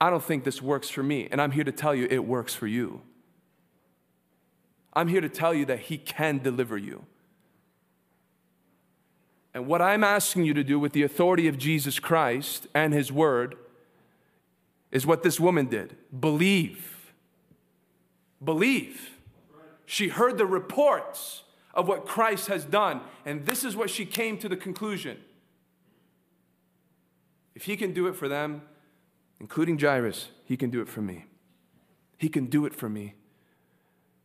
[0.00, 2.54] I don't think this works for me, and I'm here to tell you it works
[2.54, 3.02] for you.
[4.92, 7.04] I'm here to tell you that He can deliver you.
[9.52, 13.10] And what I'm asking you to do with the authority of Jesus Christ and His
[13.10, 13.56] Word
[14.90, 17.12] is what this woman did believe.
[18.42, 19.10] Believe.
[19.86, 21.42] She heard the reports
[21.74, 25.18] of what Christ has done, and this is what she came to the conclusion.
[27.54, 28.62] If He can do it for them,
[29.40, 31.26] including Jairus, He can do it for me.
[32.18, 33.14] He can do it for me.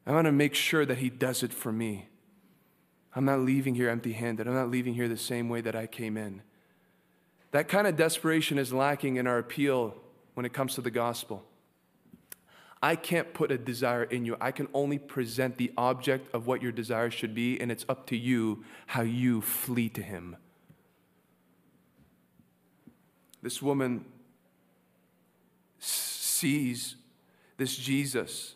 [0.05, 2.09] I want to make sure that He does it for me.
[3.15, 4.47] I'm not leaving here empty handed.
[4.47, 6.41] I'm not leaving here the same way that I came in.
[7.51, 9.95] That kind of desperation is lacking in our appeal
[10.33, 11.43] when it comes to the gospel.
[12.83, 14.35] I can't put a desire in you.
[14.41, 18.05] I can only present the object of what your desire should be, and it's up
[18.07, 20.35] to you how you flee to Him.
[23.41, 24.05] This woman
[25.79, 26.95] sees
[27.57, 28.54] this Jesus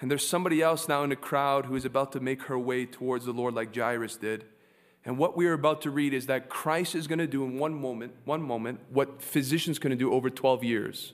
[0.00, 2.84] and there's somebody else now in the crowd who is about to make her way
[2.84, 4.44] towards the Lord like Jairus did.
[5.04, 7.58] And what we are about to read is that Christ is going to do in
[7.58, 11.12] one moment, one moment, what physicians going to do over 12 years.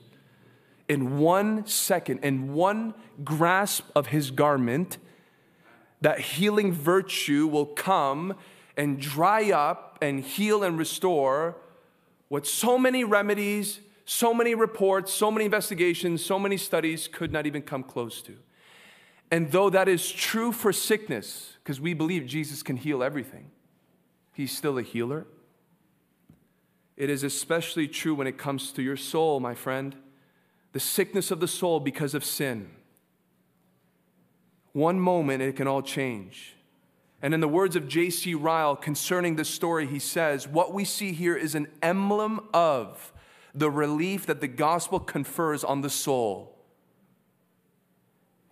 [0.89, 2.93] In one second, in one
[3.23, 4.97] grasp of his garment,
[6.01, 8.35] that healing virtue will come
[8.75, 11.55] and dry up and heal and restore
[12.27, 17.45] what so many remedies, so many reports, so many investigations, so many studies could not
[17.45, 18.35] even come close to.
[19.33, 23.49] And though that is true for sickness, because we believe Jesus can heal everything,
[24.31, 25.25] He's still a healer.
[26.95, 29.95] It is especially true when it comes to your soul, my friend.
[30.73, 32.69] The sickness of the soul because of sin.
[34.71, 36.55] One moment, it can all change.
[37.19, 38.35] And in the words of J.C.
[38.35, 43.11] Ryle concerning this story, he says, What we see here is an emblem of
[43.55, 46.52] the relief that the gospel confers on the soul.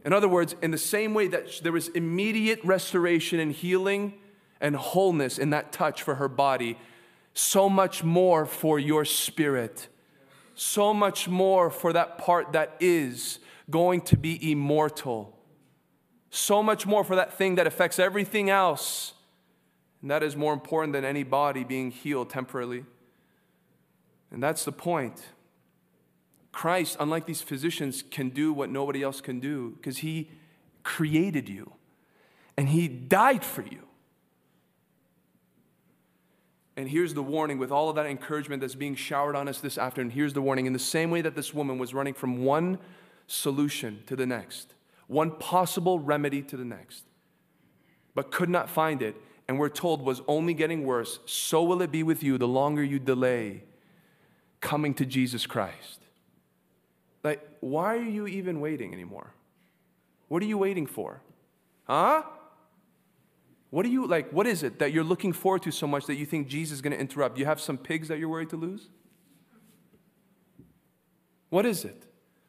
[0.04, 4.14] In other words, in the same way that there was immediate restoration and healing
[4.60, 6.78] and wholeness in that touch for her body,
[7.34, 9.88] so much more for your spirit,
[10.56, 15.38] so much more for that part that is going to be immortal,
[16.30, 19.14] so much more for that thing that affects everything else.
[20.02, 22.86] And that is more important than any body being healed temporarily.
[24.32, 25.22] And that's the point.
[26.52, 30.30] Christ, unlike these physicians, can do what nobody else can do because he
[30.84, 31.72] created you
[32.58, 33.84] and he died for you.
[36.78, 39.78] And here's the warning with all of that encouragement that's being showered on us this
[39.78, 40.12] afternoon.
[40.12, 42.80] Here's the warning in the same way that this woman was running from one
[43.28, 44.74] solution to the next,
[45.08, 47.04] one possible remedy to the next,
[48.16, 49.16] but could not find it,
[49.48, 52.84] and we're told was only getting worse, so will it be with you the longer
[52.84, 53.64] you delay
[54.60, 56.01] coming to Jesus Christ.
[57.62, 59.34] Why are you even waiting anymore?
[60.28, 61.22] What are you waiting for?
[61.86, 62.24] Huh?
[63.70, 64.32] What are you like?
[64.32, 66.82] What is it that you're looking forward to so much that you think Jesus is
[66.82, 67.38] going to interrupt?
[67.38, 68.90] You have some pigs that you're worried to lose?
[71.50, 72.06] What is it?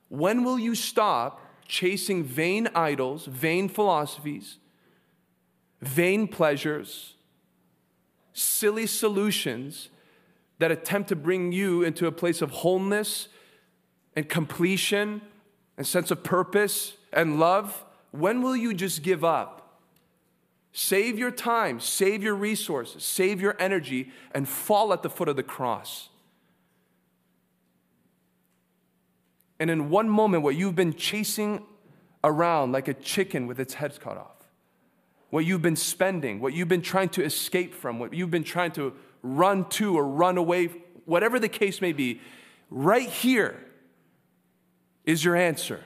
[0.09, 4.59] When will you stop chasing vain idols, vain philosophies,
[5.81, 7.15] vain pleasures,
[8.33, 9.91] silly solutions
[10.59, 13.29] that attempt to bring you into a place of wholeness
[14.15, 15.23] and completion
[15.77, 19.81] and sense of purpose and love, when will you just give up?
[20.73, 25.37] Save your time, save your resources, save your energy, and fall at the foot of
[25.37, 26.09] the cross.
[29.61, 31.65] And in one moment, what you've been chasing
[32.25, 34.49] around like a chicken with its head cut off,
[35.31, 38.73] what you've been spending, what you've been trying to escape from, what you've been trying
[38.73, 40.67] to run to or run away,
[41.05, 42.21] whatever the case may be,
[42.71, 43.57] right here
[45.05, 45.85] is your answer.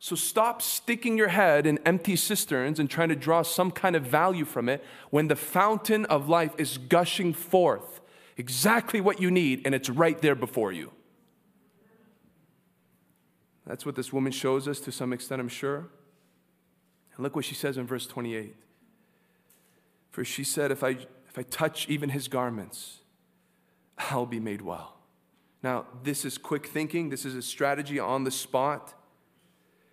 [0.00, 4.04] So stop sticking your head in empty cisterns and trying to draw some kind of
[4.04, 8.00] value from it when the fountain of life is gushing forth
[8.36, 10.92] exactly what you need and it's right there before you.
[13.66, 15.88] That's what this woman shows us to some extent, I'm sure.
[17.14, 18.54] And look what she says in verse 28.
[20.10, 20.90] For she said, If I,
[21.28, 22.98] if I touch even his garments,
[23.98, 24.97] I'll be made well.
[25.62, 28.94] Now, this is quick thinking, this is a strategy on the spot.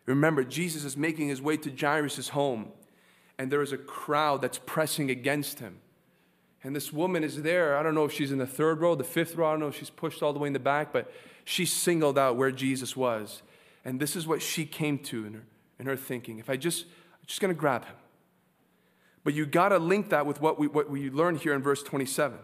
[0.05, 2.67] Remember, Jesus is making his way to Jairus' home,
[3.39, 5.79] and there is a crowd that's pressing against him.
[6.63, 7.77] And this woman is there.
[7.77, 9.47] I don't know if she's in the third row, the fifth row.
[9.47, 11.11] I don't know if she's pushed all the way in the back, but
[11.43, 13.43] she singled out where Jesus was.
[13.83, 15.43] And this is what she came to in her,
[15.79, 16.39] in her thinking.
[16.39, 17.95] If I just, I'm just going to grab him.
[19.23, 21.83] But you got to link that with what we, what we learn here in verse
[21.83, 22.37] 27.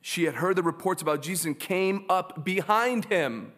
[0.00, 3.52] She had heard the reports about Jesus and came up behind him.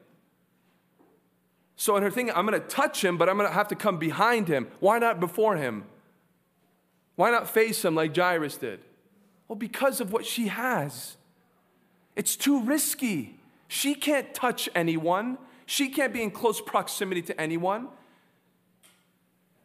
[1.77, 3.75] So, in her thinking, I'm going to touch him, but I'm going to have to
[3.75, 4.69] come behind him.
[4.81, 5.85] Why not before him?
[7.17, 8.81] Why not face him like Jairus did?
[9.49, 11.17] Well, because of what she has.
[12.17, 13.39] It's too risky.
[13.69, 17.89] She can't touch anyone, she can't be in close proximity to anyone.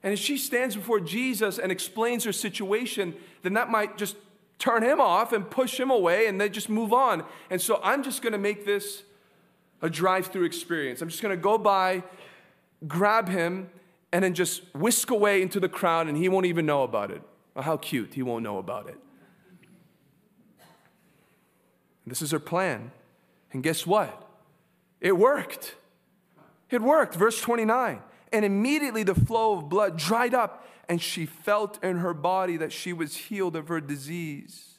[0.04, 4.16] And if she stands before Jesus and explains her situation, then that might just
[4.66, 7.24] turn him off and push him away and then just move on.
[7.52, 9.04] And so I'm just going to make this
[9.82, 11.02] a drive through experience.
[11.02, 12.04] I'm just going to go by,
[12.88, 13.70] grab him,
[14.12, 17.22] and then just whisk away into the crowd, and he won't even know about it.
[17.56, 18.98] Oh, how cute, he won't know about it.
[22.08, 22.92] This is her plan.
[23.52, 24.28] And guess what?
[25.00, 25.76] It worked.
[26.70, 27.16] It worked.
[27.16, 28.02] Verse 29.
[28.36, 32.74] And immediately the flow of blood dried up, and she felt in her body that
[32.74, 34.78] she was healed of her disease.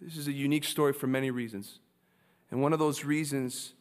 [0.00, 1.80] This is a unique story for many reasons.
[2.50, 3.74] And one of those reasons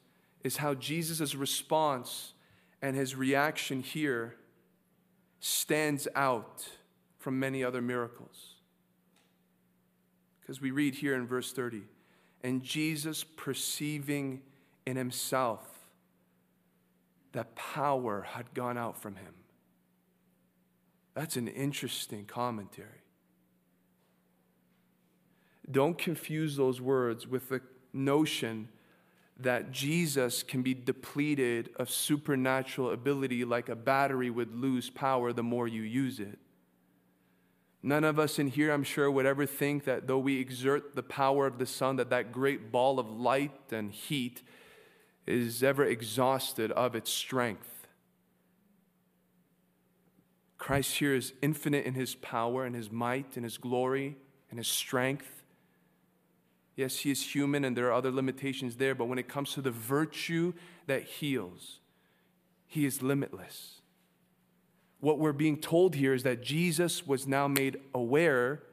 [0.44, 2.34] is how Jesus' response
[2.82, 4.36] and his reaction here
[5.40, 6.68] stands out
[7.18, 8.56] from many other miracles.
[10.42, 11.84] Because we read here in verse 30
[12.44, 14.42] and Jesus perceiving
[14.86, 15.73] in himself
[17.34, 19.34] that power had gone out from him.
[21.14, 23.04] That's an interesting commentary.
[25.70, 27.62] Don't confuse those words with the
[27.94, 28.70] notion
[29.38, 35.44] that Jesus can be depleted of supernatural ability like a battery would lose power the
[35.44, 36.40] more you use it.
[37.82, 41.04] None of us in here, I'm sure, would ever think that though we exert the
[41.04, 44.42] power of the sun, that that great ball of light and heat
[45.26, 47.88] is ever exhausted of its strength.
[50.58, 54.18] Christ here is infinite in his power and his might and his glory
[54.50, 55.44] and his strength.
[56.76, 59.62] Yes, he is human and there are other limitations there, but when it comes to
[59.62, 60.54] the virtue
[60.88, 61.80] that heals,
[62.66, 63.82] he is limitless.
[65.00, 68.64] What we're being told here is that Jesus was now made aware,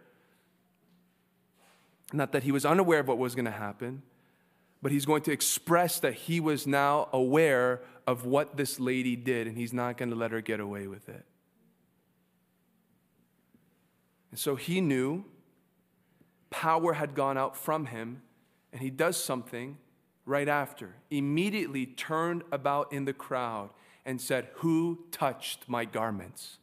[2.13, 4.03] not that he was unaware of what was going to happen,
[4.83, 9.47] but he's going to express that he was now aware of what this lady did
[9.47, 11.25] and he's not going to let her get away with it.
[14.31, 15.25] And so he knew
[16.51, 18.23] power had gone out from him,
[18.73, 19.79] and he does something
[20.25, 20.95] right after.
[21.11, 23.71] Immediately turned about in the crowd
[24.05, 26.59] and said, Who touched my garments?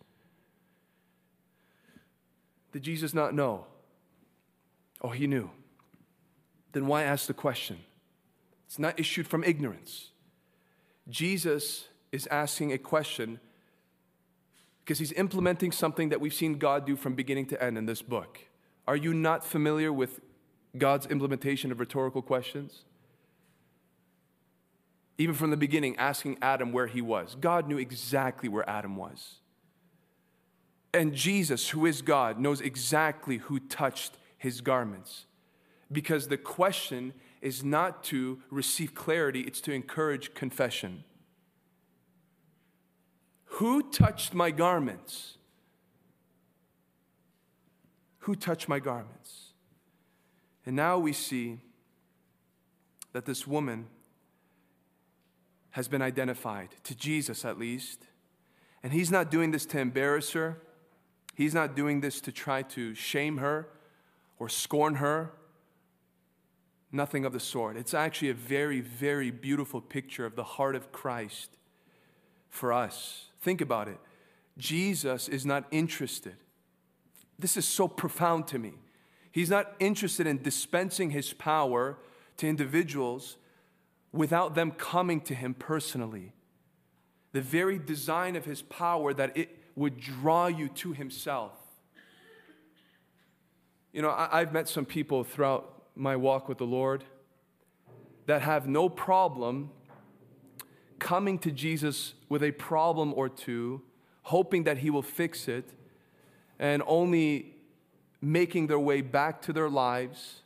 [2.72, 3.66] Did Jesus not know?
[5.02, 5.50] Oh, he knew.
[6.74, 7.80] Then why ask the question?
[8.68, 10.12] It's not issued from ignorance.
[11.10, 13.40] Jesus is asking a question
[14.84, 18.02] because he's implementing something that we've seen God do from beginning to end in this
[18.02, 18.40] book.
[18.88, 20.22] Are you not familiar with
[20.78, 22.84] God's implementation of rhetorical questions?
[25.18, 27.36] Even from the beginning, asking Adam where he was.
[27.40, 29.40] God knew exactly where Adam was.
[30.94, 35.26] And Jesus, who is God, knows exactly who touched his garments.
[35.92, 41.04] Because the question is not to receive clarity, it's to encourage confession.
[43.46, 45.38] Who touched my garments?
[48.20, 49.54] Who touched my garments?
[50.66, 51.60] And now we see
[53.14, 53.88] that this woman
[55.72, 58.08] has been identified, to Jesus at least.
[58.84, 60.62] And he's not doing this to embarrass her,
[61.36, 63.70] he's not doing this to try to shame her
[64.40, 65.32] or scorn her
[66.92, 67.76] Nothing of the sort.
[67.76, 71.58] It's actually a very, very beautiful picture of the heart of Christ
[72.50, 73.26] for us.
[73.42, 74.00] Think about it.
[74.58, 76.36] Jesus is not interested.
[77.38, 78.74] This is so profound to me.
[79.32, 81.98] He's not interested in dispensing his power
[82.38, 83.38] to individuals
[84.12, 86.34] without them coming to him personally.
[87.34, 91.52] The very design of his power that it would draw you to himself.
[93.94, 97.04] You know, I, have met some people throughout my walk with the Lord
[98.26, 99.72] that have no problem
[101.00, 103.82] coming to Jesus with a problem or two,
[104.24, 105.70] hoping that He will fix it,
[106.60, 107.56] and only
[108.22, 110.42] making their way back to their lives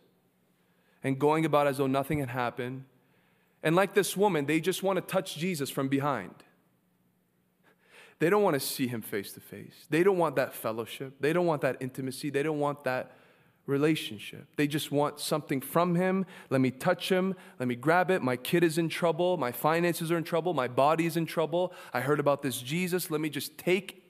[1.03, 2.83] and going about as though nothing had happened.
[3.63, 6.35] And like this woman, they just want to touch Jesus from behind.
[8.19, 9.87] They don't want to see him face to face.
[9.89, 11.15] They don't want that fellowship.
[11.19, 12.29] They don't want that intimacy.
[12.29, 13.15] They don't want that
[13.71, 14.45] relationship.
[14.57, 16.25] They just want something from him.
[16.51, 17.33] Let me touch him.
[17.59, 18.21] Let me grab it.
[18.21, 19.37] My kid is in trouble.
[19.37, 20.53] My finances are in trouble.
[20.53, 21.73] My body is in trouble.
[21.93, 23.09] I heard about this Jesus.
[23.09, 24.03] Let me just take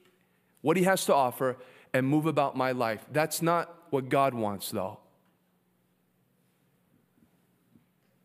[0.62, 1.58] what he has to offer
[1.94, 3.06] and move about my life.
[3.12, 5.00] That's not what God wants, though.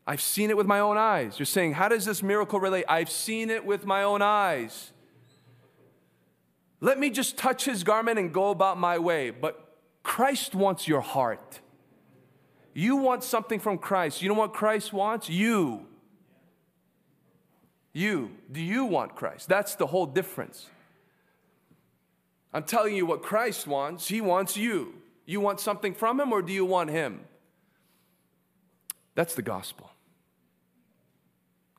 [0.05, 1.37] I've seen it with my own eyes.
[1.37, 2.85] You're saying, how does this miracle relate?
[2.87, 4.91] I've seen it with my own eyes.
[6.79, 9.31] Let me just touch his garment and go about my way.
[9.31, 9.66] But
[10.07, 11.59] Christ wants your heart.
[12.73, 14.21] You want something from Christ.
[14.21, 15.29] You know what Christ wants?
[15.29, 15.85] You.
[17.91, 18.31] You.
[18.49, 19.49] Do you want Christ?
[19.49, 20.69] That's the whole difference.
[22.53, 24.07] I'm telling you what Christ wants.
[24.07, 24.93] He wants you.
[25.25, 27.19] You want something from him or do you want him?
[29.13, 29.91] That's the gospel.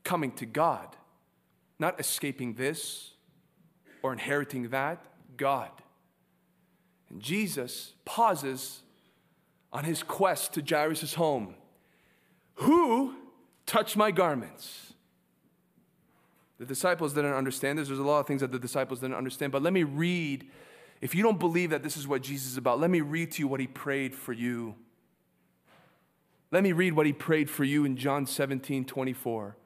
[0.05, 0.95] Coming to God,
[1.79, 3.13] not escaping this
[4.03, 5.03] or inheriting that.
[5.39, 5.71] God.
[7.11, 8.83] And Jesus pauses
[9.73, 11.55] on his quest to Jairus' home.
[12.55, 13.15] Who
[13.67, 14.93] touched my garments?
[16.59, 17.89] The disciples didn't understand this.
[17.89, 20.49] There's a lot of things that the disciples didn't understand, but let me read.
[21.01, 23.43] If you don't believe that this is what Jesus is about, let me read to
[23.43, 24.75] you what he prayed for you.
[26.51, 29.57] Let me read what he prayed for you in John 17 24.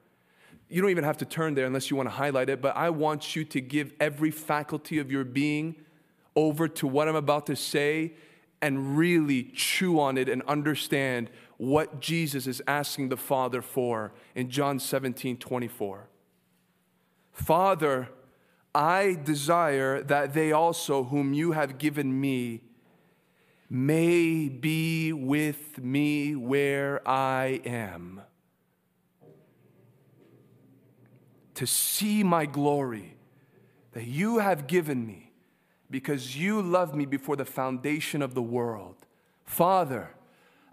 [0.69, 2.89] You don't even have to turn there unless you want to highlight it, but I
[2.89, 5.75] want you to give every faculty of your being
[6.35, 8.13] over to what I'm about to say
[8.61, 14.49] and really chew on it and understand what Jesus is asking the Father for in
[14.49, 16.07] John 17 24.
[17.31, 18.09] Father,
[18.75, 22.61] I desire that they also, whom you have given me,
[23.69, 28.21] may be with me where I am,
[31.55, 33.15] to see my glory
[33.93, 35.22] that you have given me
[35.93, 38.95] because you loved me before the foundation of the world.
[39.45, 40.09] Father,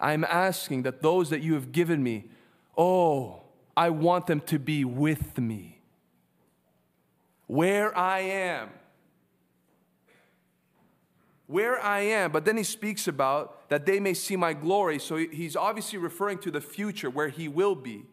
[0.00, 2.30] I'm asking that those that you have given me,
[2.74, 3.42] oh,
[3.76, 5.82] I want them to be with me.
[7.48, 8.70] Where I am.
[11.46, 12.32] Where I am.
[12.32, 14.98] But then he speaks about that they may see my glory.
[14.98, 18.06] So he's obviously referring to the future where he will be.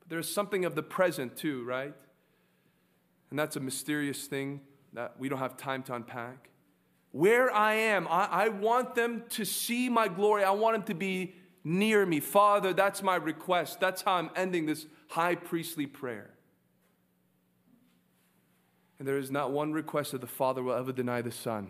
[0.00, 1.94] But there's something of the present too, right?
[3.30, 4.60] And that's a mysterious thing
[4.92, 6.48] that we don't have time to unpack.
[7.10, 10.44] Where I am, I, I, want them to see my glory.
[10.44, 12.20] I want them to be near me.
[12.20, 13.80] Father, that's my request.
[13.80, 16.30] That's how I'm ending this high priestly prayer.
[18.98, 21.68] And there is not one request that the Father will ever deny the Son.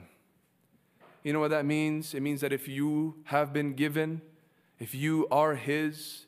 [1.23, 2.15] You know what that means?
[2.15, 4.23] It means that if you have been given,
[4.79, 6.27] if you are His,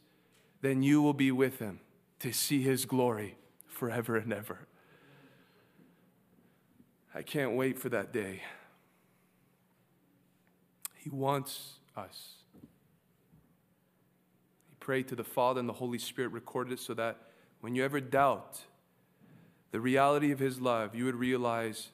[0.61, 1.81] then you will be with Him
[2.20, 4.66] to see His glory forever and ever.
[7.14, 8.42] I can't wait for that day.
[10.96, 12.34] He wants us.
[14.68, 17.16] He prayed to the Father, and the Holy Spirit recorded it so that
[17.61, 18.61] when you ever doubt
[19.70, 21.88] the reality of His love, you would realize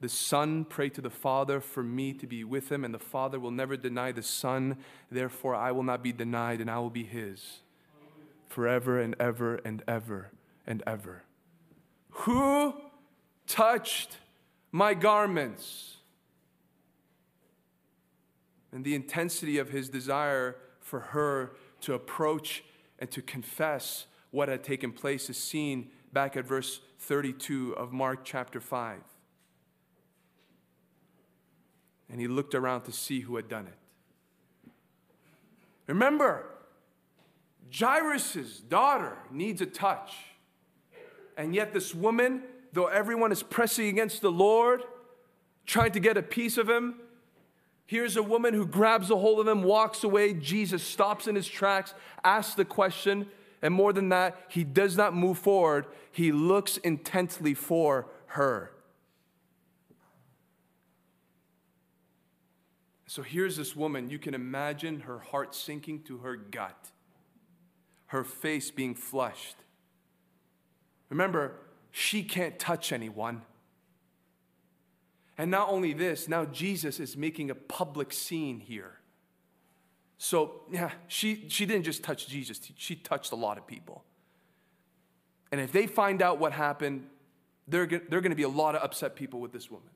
[0.00, 3.38] the Son prayed to the Father for me to be with Him, and the Father
[3.38, 4.78] will never deny the Son.
[5.10, 7.60] Therefore, I will not be denied, and I will be His
[8.48, 10.32] forever and ever and ever
[10.66, 11.22] and ever.
[12.10, 12.74] Who
[13.46, 14.16] touched
[14.72, 15.96] my garments.
[18.72, 21.52] And the intensity of his desire for her
[21.82, 22.62] to approach
[22.98, 28.20] and to confess what had taken place is seen back at verse 32 of Mark
[28.24, 29.00] chapter 5.
[32.08, 34.70] And he looked around to see who had done it.
[35.86, 36.46] Remember,
[37.76, 40.14] Jairus' daughter needs a touch.
[41.36, 42.42] And yet, this woman
[42.72, 44.82] though everyone is pressing against the Lord,
[45.66, 46.96] trying to get a piece of him,
[47.86, 50.34] here's a woman who grabs a hold of him, walks away.
[50.34, 51.94] Jesus stops in his tracks,
[52.24, 53.26] asks the question,
[53.62, 55.86] and more than that, he does not move forward.
[56.12, 58.72] He looks intently for her.
[63.06, 64.08] So here's this woman.
[64.08, 66.92] You can imagine her heart sinking to her gut,
[68.06, 69.56] her face being flushed.
[71.08, 71.56] Remember,
[71.90, 73.42] she can't touch anyone.
[75.38, 78.98] And not only this, now Jesus is making a public scene here.
[80.18, 84.04] So, yeah, she, she didn't just touch Jesus, she touched a lot of people.
[85.50, 87.06] And if they find out what happened,
[87.66, 89.88] there are going to be a lot of upset people with this woman.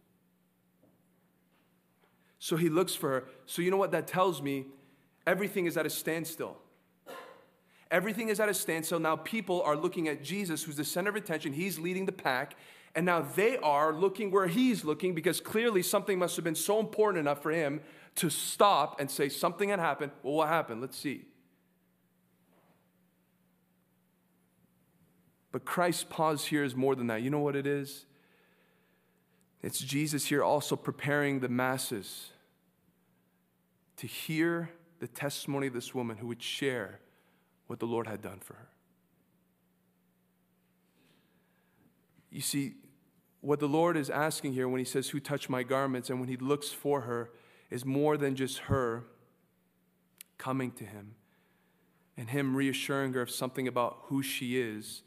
[2.38, 3.24] So he looks for her.
[3.47, 4.66] So, you know what that tells me?
[5.26, 6.57] Everything is at a standstill.
[7.95, 8.99] Everything is at a standstill.
[8.99, 11.53] Now people are looking at Jesus, who's the center of attention.
[11.53, 12.57] He's leading the pack.
[12.97, 16.80] And now they are looking where he's looking because clearly something must have been so
[16.80, 17.80] important enough for him
[18.16, 20.11] to stop and say, Something had happened.
[20.24, 20.80] Well, what happened?
[20.80, 21.26] Let's see.
[25.53, 27.22] But Christ's pause here is more than that.
[27.22, 28.07] You know what it is?
[29.62, 32.30] It's Jesus here also preparing the masses
[33.99, 36.99] to hear the testimony of this woman who would share
[37.66, 38.68] what the Lord had done for her.
[42.30, 42.74] You see,
[43.40, 46.10] what the Lord is asking here when He says, Who touched my garments?
[46.10, 47.30] and when He looks for her,
[47.70, 49.04] is more than just her
[50.38, 51.14] coming to Him
[52.16, 55.02] and Him reassuring her of something about who she is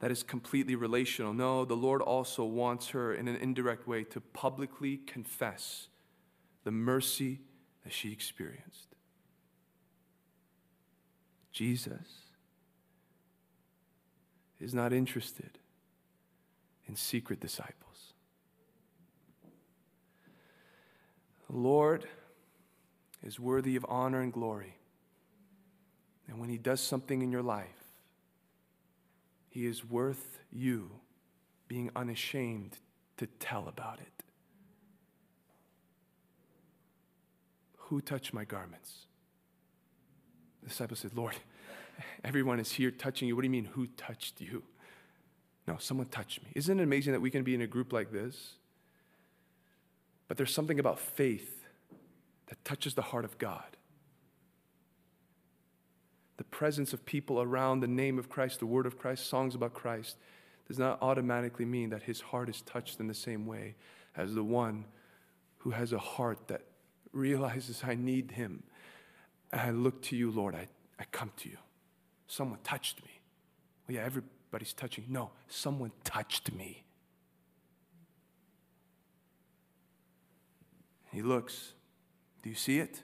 [0.00, 1.32] that is completely relational.
[1.32, 5.88] No, the Lord also wants her in an indirect way to publicly confess
[6.64, 7.40] the mercy
[7.84, 8.95] that she experienced.
[11.56, 12.26] Jesus
[14.60, 15.58] is not interested
[16.86, 18.12] in secret disciples.
[21.48, 22.04] The Lord
[23.24, 24.76] is worthy of honor and glory.
[26.28, 27.86] And when He does something in your life,
[29.48, 30.90] he is worth you
[31.68, 32.76] being unashamed
[33.16, 34.22] to tell about it.
[37.78, 39.05] Who touched my garments?
[40.66, 41.36] The disciple said, Lord,
[42.24, 43.36] everyone is here touching you.
[43.36, 44.64] What do you mean, who touched you?
[45.68, 46.50] No, someone touched me.
[46.56, 48.54] Isn't it amazing that we can be in a group like this?
[50.26, 51.64] But there's something about faith
[52.48, 53.76] that touches the heart of God
[56.36, 59.74] the presence of people around the name of Christ, the word of Christ, songs about
[59.74, 60.16] Christ,
[60.68, 63.74] does not automatically mean that his heart is touched in the same way
[64.16, 64.84] as the one
[65.58, 66.62] who has a heart that
[67.12, 68.64] realizes I need him.
[69.52, 70.68] I look to you, Lord, I,
[70.98, 71.56] I come to you.
[72.26, 73.10] Someone touched me.
[73.86, 75.04] Well, yeah, everybody's touching.
[75.08, 76.84] No, someone touched me.
[81.12, 81.72] He looks.
[82.42, 83.02] Do you see it?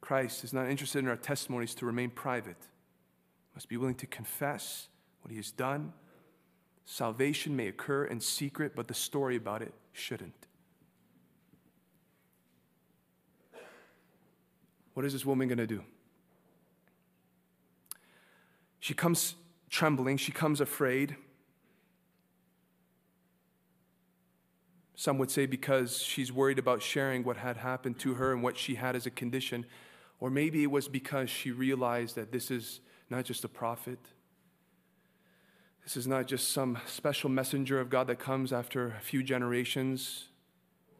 [0.00, 2.56] Christ is not interested in our testimonies to remain private.
[3.54, 4.88] Must be willing to confess
[5.22, 5.92] what he has done.
[6.84, 10.46] Salvation may occur in secret, but the story about it shouldn't.
[15.00, 15.82] What is this woman going to do?
[18.80, 19.34] She comes
[19.70, 21.16] trembling, she comes afraid.
[24.94, 28.58] Some would say because she's worried about sharing what had happened to her and what
[28.58, 29.64] she had as a condition.
[30.18, 34.00] Or maybe it was because she realized that this is not just a prophet.
[35.82, 40.28] This is not just some special messenger of God that comes after a few generations.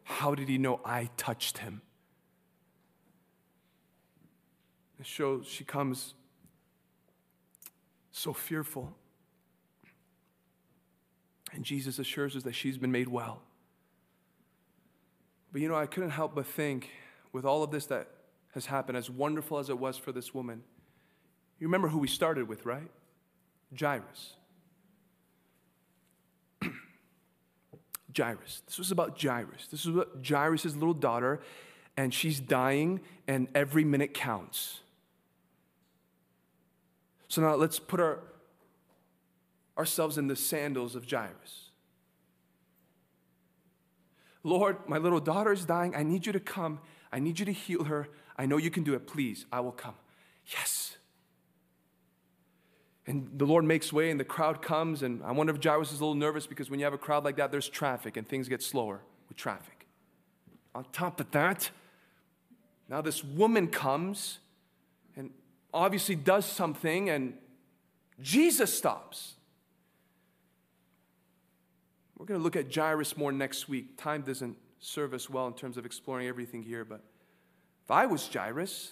[0.05, 1.83] How did he know I touched him?
[5.01, 6.13] It shows she comes
[8.11, 8.93] so fearful.
[11.53, 13.41] And Jesus assures us that she's been made well.
[15.51, 16.91] But you know, I couldn't help but think
[17.33, 18.09] with all of this that
[18.53, 20.61] has happened, as wonderful as it was for this woman,
[21.59, 22.91] you remember who we started with, right?
[23.77, 24.35] Jairus.
[28.15, 28.61] Jairus.
[28.67, 29.65] This was about Jairus.
[29.65, 31.41] This was about Jairus' little daughter,
[31.97, 34.81] and she's dying, and every minute counts.
[37.31, 38.19] So now let's put our,
[39.77, 41.69] ourselves in the sandals of Jairus.
[44.43, 45.95] Lord, my little daughter is dying.
[45.95, 46.81] I need you to come.
[47.09, 48.09] I need you to heal her.
[48.37, 49.07] I know you can do it.
[49.07, 49.93] Please, I will come.
[50.47, 50.97] Yes.
[53.07, 55.01] And the Lord makes way, and the crowd comes.
[55.01, 57.23] And I wonder if Jairus is a little nervous because when you have a crowd
[57.23, 59.87] like that, there's traffic and things get slower with traffic.
[60.75, 61.71] On top of that,
[62.89, 64.39] now this woman comes
[65.73, 67.33] obviously does something, and
[68.19, 69.35] Jesus stops.
[72.17, 73.97] We're going to look at Jairus more next week.
[73.97, 77.01] Time doesn't serve us well in terms of exploring everything here, but
[77.83, 78.91] if I was Jairus,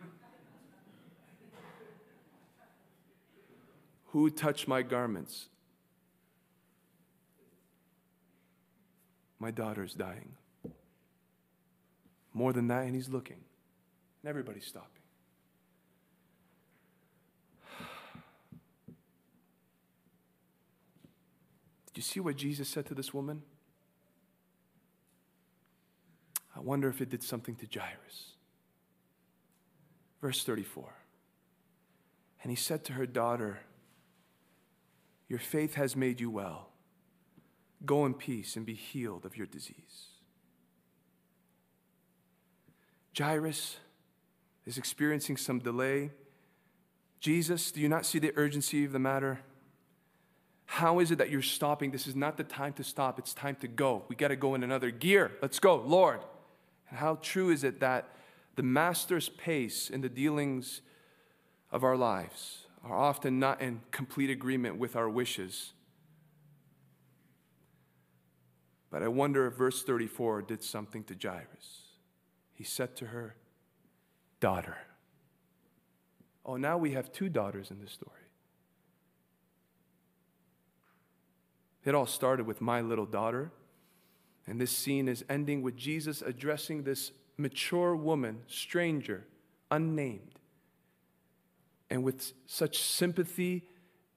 [4.08, 5.48] who touched my garments?
[9.38, 10.32] My daughter's dying.
[12.34, 13.40] More than that, and he's looking.
[14.22, 14.99] And everybody's stopping.
[22.00, 23.42] You see what Jesus said to this woman?
[26.56, 28.32] I wonder if it did something to Jairus.
[30.22, 30.94] Verse 34.
[32.42, 33.60] And he said to her daughter,
[35.28, 36.70] Your faith has made you well.
[37.84, 40.08] Go in peace and be healed of your disease.
[43.16, 43.76] Jairus
[44.64, 46.12] is experiencing some delay
[47.20, 49.40] Jesus, do you not see the urgency of the matter?
[50.80, 51.90] How is it that you're stopping?
[51.90, 54.02] This is not the time to stop, it's time to go.
[54.08, 55.30] We got to go in another gear.
[55.42, 56.20] Let's go, Lord.
[56.88, 58.08] And how true is it that
[58.56, 60.80] the master's pace in the dealings
[61.70, 65.74] of our lives are often not in complete agreement with our wishes?
[68.88, 71.82] But I wonder if verse 34 did something to Jairus.
[72.54, 73.36] He said to her,
[74.40, 74.78] Daughter.
[76.46, 78.19] Oh, now we have two daughters in this story.
[81.84, 83.52] It all started with my little daughter.
[84.46, 89.26] And this scene is ending with Jesus addressing this mature woman, stranger,
[89.70, 90.38] unnamed.
[91.88, 93.64] And with such sympathy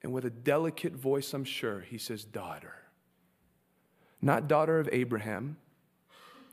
[0.01, 2.75] and with a delicate voice, I'm sure, he says, Daughter.
[4.21, 5.57] Not daughter of Abraham,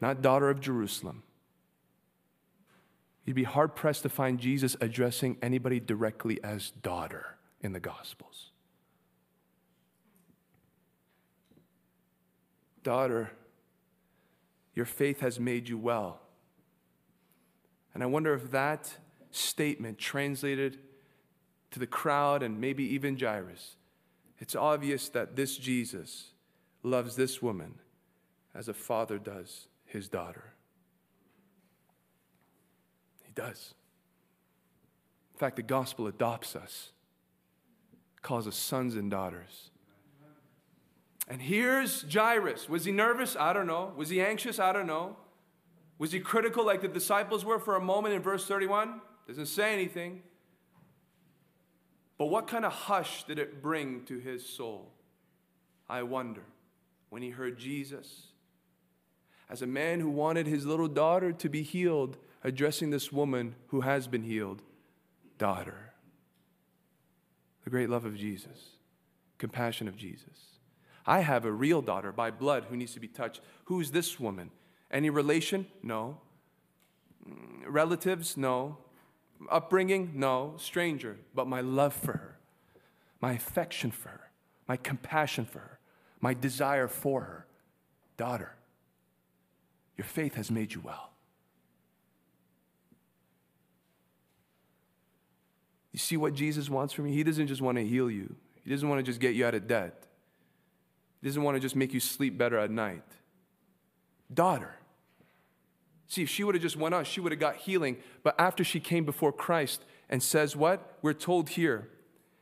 [0.00, 1.22] not daughter of Jerusalem.
[3.24, 8.49] You'd be hard pressed to find Jesus addressing anybody directly as daughter in the Gospels.
[12.90, 13.30] Daughter,
[14.74, 16.18] your faith has made you well.
[17.94, 18.92] And I wonder if that
[19.30, 20.80] statement translated
[21.70, 23.76] to the crowd and maybe even Jairus,
[24.40, 26.32] it's obvious that this Jesus
[26.82, 27.76] loves this woman
[28.56, 30.54] as a father does his daughter.
[33.22, 33.72] He does.
[35.34, 36.90] In fact, the gospel adopts us,
[38.20, 39.70] calls us sons and daughters.
[41.30, 42.68] And here's Jairus.
[42.68, 43.36] Was he nervous?
[43.38, 43.92] I don't know.
[43.96, 44.58] Was he anxious?
[44.58, 45.16] I don't know.
[45.96, 49.00] Was he critical like the disciples were for a moment in verse 31?
[49.28, 50.22] Doesn't say anything.
[52.18, 54.90] But what kind of hush did it bring to his soul?
[55.88, 56.42] I wonder
[57.10, 58.26] when he heard Jesus,
[59.48, 63.82] as a man who wanted his little daughter to be healed, addressing this woman who
[63.82, 64.62] has been healed,
[65.38, 65.92] daughter.
[67.64, 68.70] The great love of Jesus,
[69.38, 70.59] compassion of Jesus.
[71.10, 73.40] I have a real daughter by blood who needs to be touched.
[73.64, 74.50] Who's this woman?
[74.90, 75.66] Any relation?
[75.82, 76.18] No.
[77.28, 78.36] Mm, relatives?
[78.36, 78.78] No.
[79.50, 80.12] Upbringing?
[80.14, 80.54] No.
[80.56, 81.16] Stranger.
[81.34, 82.38] But my love for her,
[83.20, 84.30] my affection for her,
[84.68, 85.80] my compassion for her
[86.20, 87.46] my desire for her.
[88.16, 88.54] Daughter,
[89.96, 91.10] your faith has made you well.
[95.92, 97.14] You see what Jesus wants from you?
[97.14, 99.54] He doesn't just want to heal you, He doesn't want to just get you out
[99.54, 100.06] of debt,
[101.20, 103.02] He doesn't want to just make you sleep better at night.
[104.32, 104.74] Daughter.
[106.06, 107.98] See, if she would have just went on, she would have got healing.
[108.22, 110.98] But after she came before Christ and says what?
[111.02, 111.88] We're told here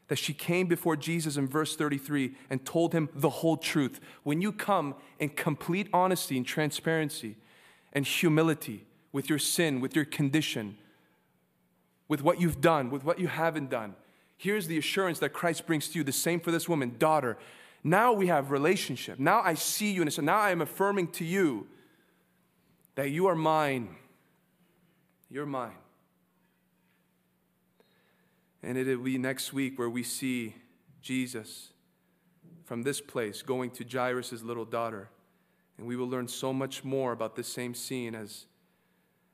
[0.08, 4.00] that she came before Jesus in verse 33 and told him the whole truth.
[4.22, 7.36] When you come in complete honesty and transparency
[7.92, 10.78] and humility with your sin, with your condition,
[12.08, 13.94] with what you've done, with what you haven't done,
[14.38, 16.04] here's the assurance that Christ brings to you.
[16.04, 17.36] The same for this woman, daughter.
[17.88, 19.18] Now we have relationship.
[19.18, 21.66] Now I see you, and so now I am affirming to you
[22.96, 23.96] that you are mine.
[25.30, 25.72] You're mine.
[28.62, 30.54] And it'll be next week where we see
[31.00, 31.68] Jesus
[32.64, 35.08] from this place going to Jairus' little daughter.
[35.78, 38.44] And we will learn so much more about this same scene as,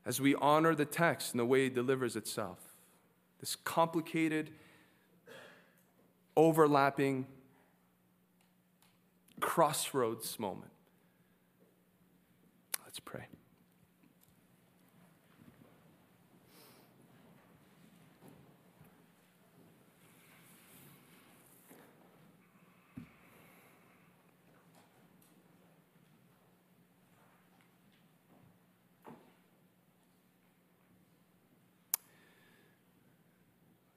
[0.05, 2.59] as we honor the text and the way it delivers itself.
[3.41, 4.51] This complicated,
[6.37, 7.25] overlapping
[9.39, 10.71] crossroads moment.
[12.85, 13.27] Let's pray.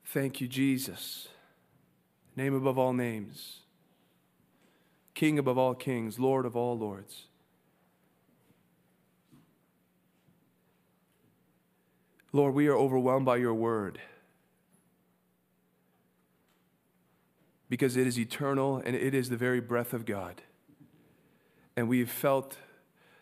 [0.06, 1.28] Thank you, Jesus.
[2.34, 3.60] Name above all names,
[5.18, 7.24] King above all kings, Lord of all lords.
[12.32, 13.98] Lord, we are overwhelmed by your word
[17.68, 20.40] because it is eternal and it is the very breath of God.
[21.76, 22.58] And we've felt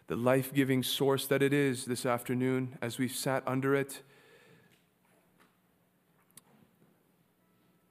[0.06, 4.02] the life giving source that it is this afternoon as we've sat under it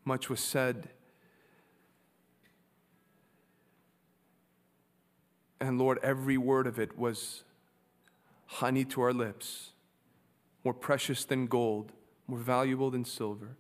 [0.08, 0.90] Much was said.
[5.60, 7.44] And Lord, every word of it was
[8.46, 9.72] honey to our lips,
[10.64, 11.92] more precious than gold,
[12.28, 13.56] more valuable than silver.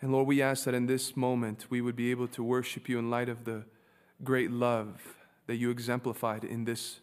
[0.00, 2.98] And Lord, we ask that in this moment we would be able to worship you
[2.98, 3.64] in light of the
[4.22, 7.00] great love that you exemplified in this,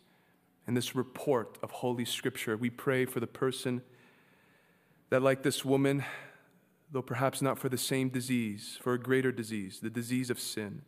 [0.68, 2.56] in this report of Holy Scripture.
[2.56, 3.82] We pray for the person
[5.10, 6.04] that, like this woman,
[6.92, 10.84] though perhaps not for the same disease, for a greater disease, the disease of sin,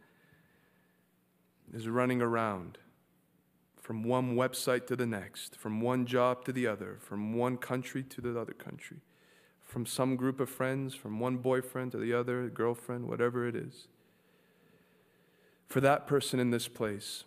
[1.73, 2.77] is running around
[3.79, 8.01] from one website to the next, from one job to the other, from one country
[8.01, 8.97] to the other country,
[9.61, 13.87] from some group of friends, from one boyfriend to the other, girlfriend, whatever it is.
[15.67, 17.25] For that person in this place,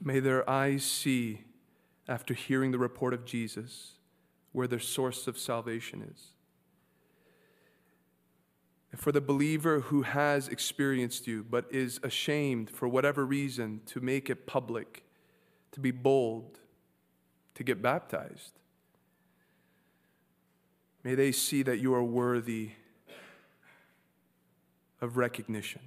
[0.00, 1.44] may their eyes see
[2.08, 3.92] after hearing the report of Jesus
[4.52, 6.33] where their source of salvation is.
[8.96, 14.30] For the believer who has experienced you but is ashamed for whatever reason to make
[14.30, 15.04] it public,
[15.72, 16.58] to be bold,
[17.54, 18.52] to get baptized,
[21.02, 22.70] may they see that you are worthy
[25.00, 25.82] of recognition.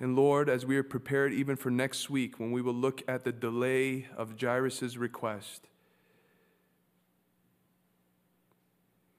[0.00, 3.24] And Lord, as we are prepared even for next week when we will look at
[3.24, 5.66] the delay of Jairus' request,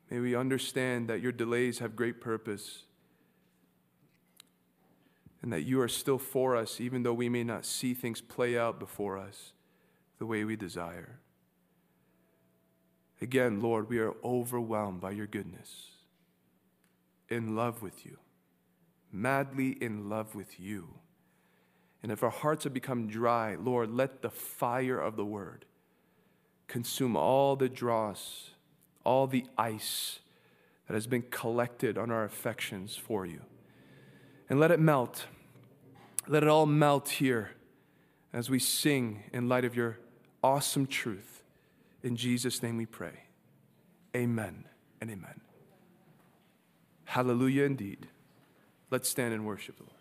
[0.09, 2.83] May we understand that your delays have great purpose
[5.41, 8.57] and that you are still for us, even though we may not see things play
[8.57, 9.53] out before us
[10.17, 11.19] the way we desire.
[13.21, 15.91] Again, Lord, we are overwhelmed by your goodness,
[17.29, 18.17] in love with you,
[19.11, 20.95] madly in love with you.
[22.01, 25.65] And if our hearts have become dry, Lord, let the fire of the word
[26.67, 28.51] consume all the dross
[29.09, 30.19] all the ice
[30.87, 33.41] that has been collected on our affections for you.
[34.47, 35.25] And let it melt.
[36.27, 37.49] Let it all melt here
[38.31, 39.97] as we sing in light of your
[40.43, 41.41] awesome truth.
[42.03, 43.23] In Jesus' name we pray.
[44.15, 44.65] Amen
[45.01, 45.41] and amen.
[47.05, 48.09] Hallelujah indeed.
[48.91, 49.98] Let's stand and worship the Lord.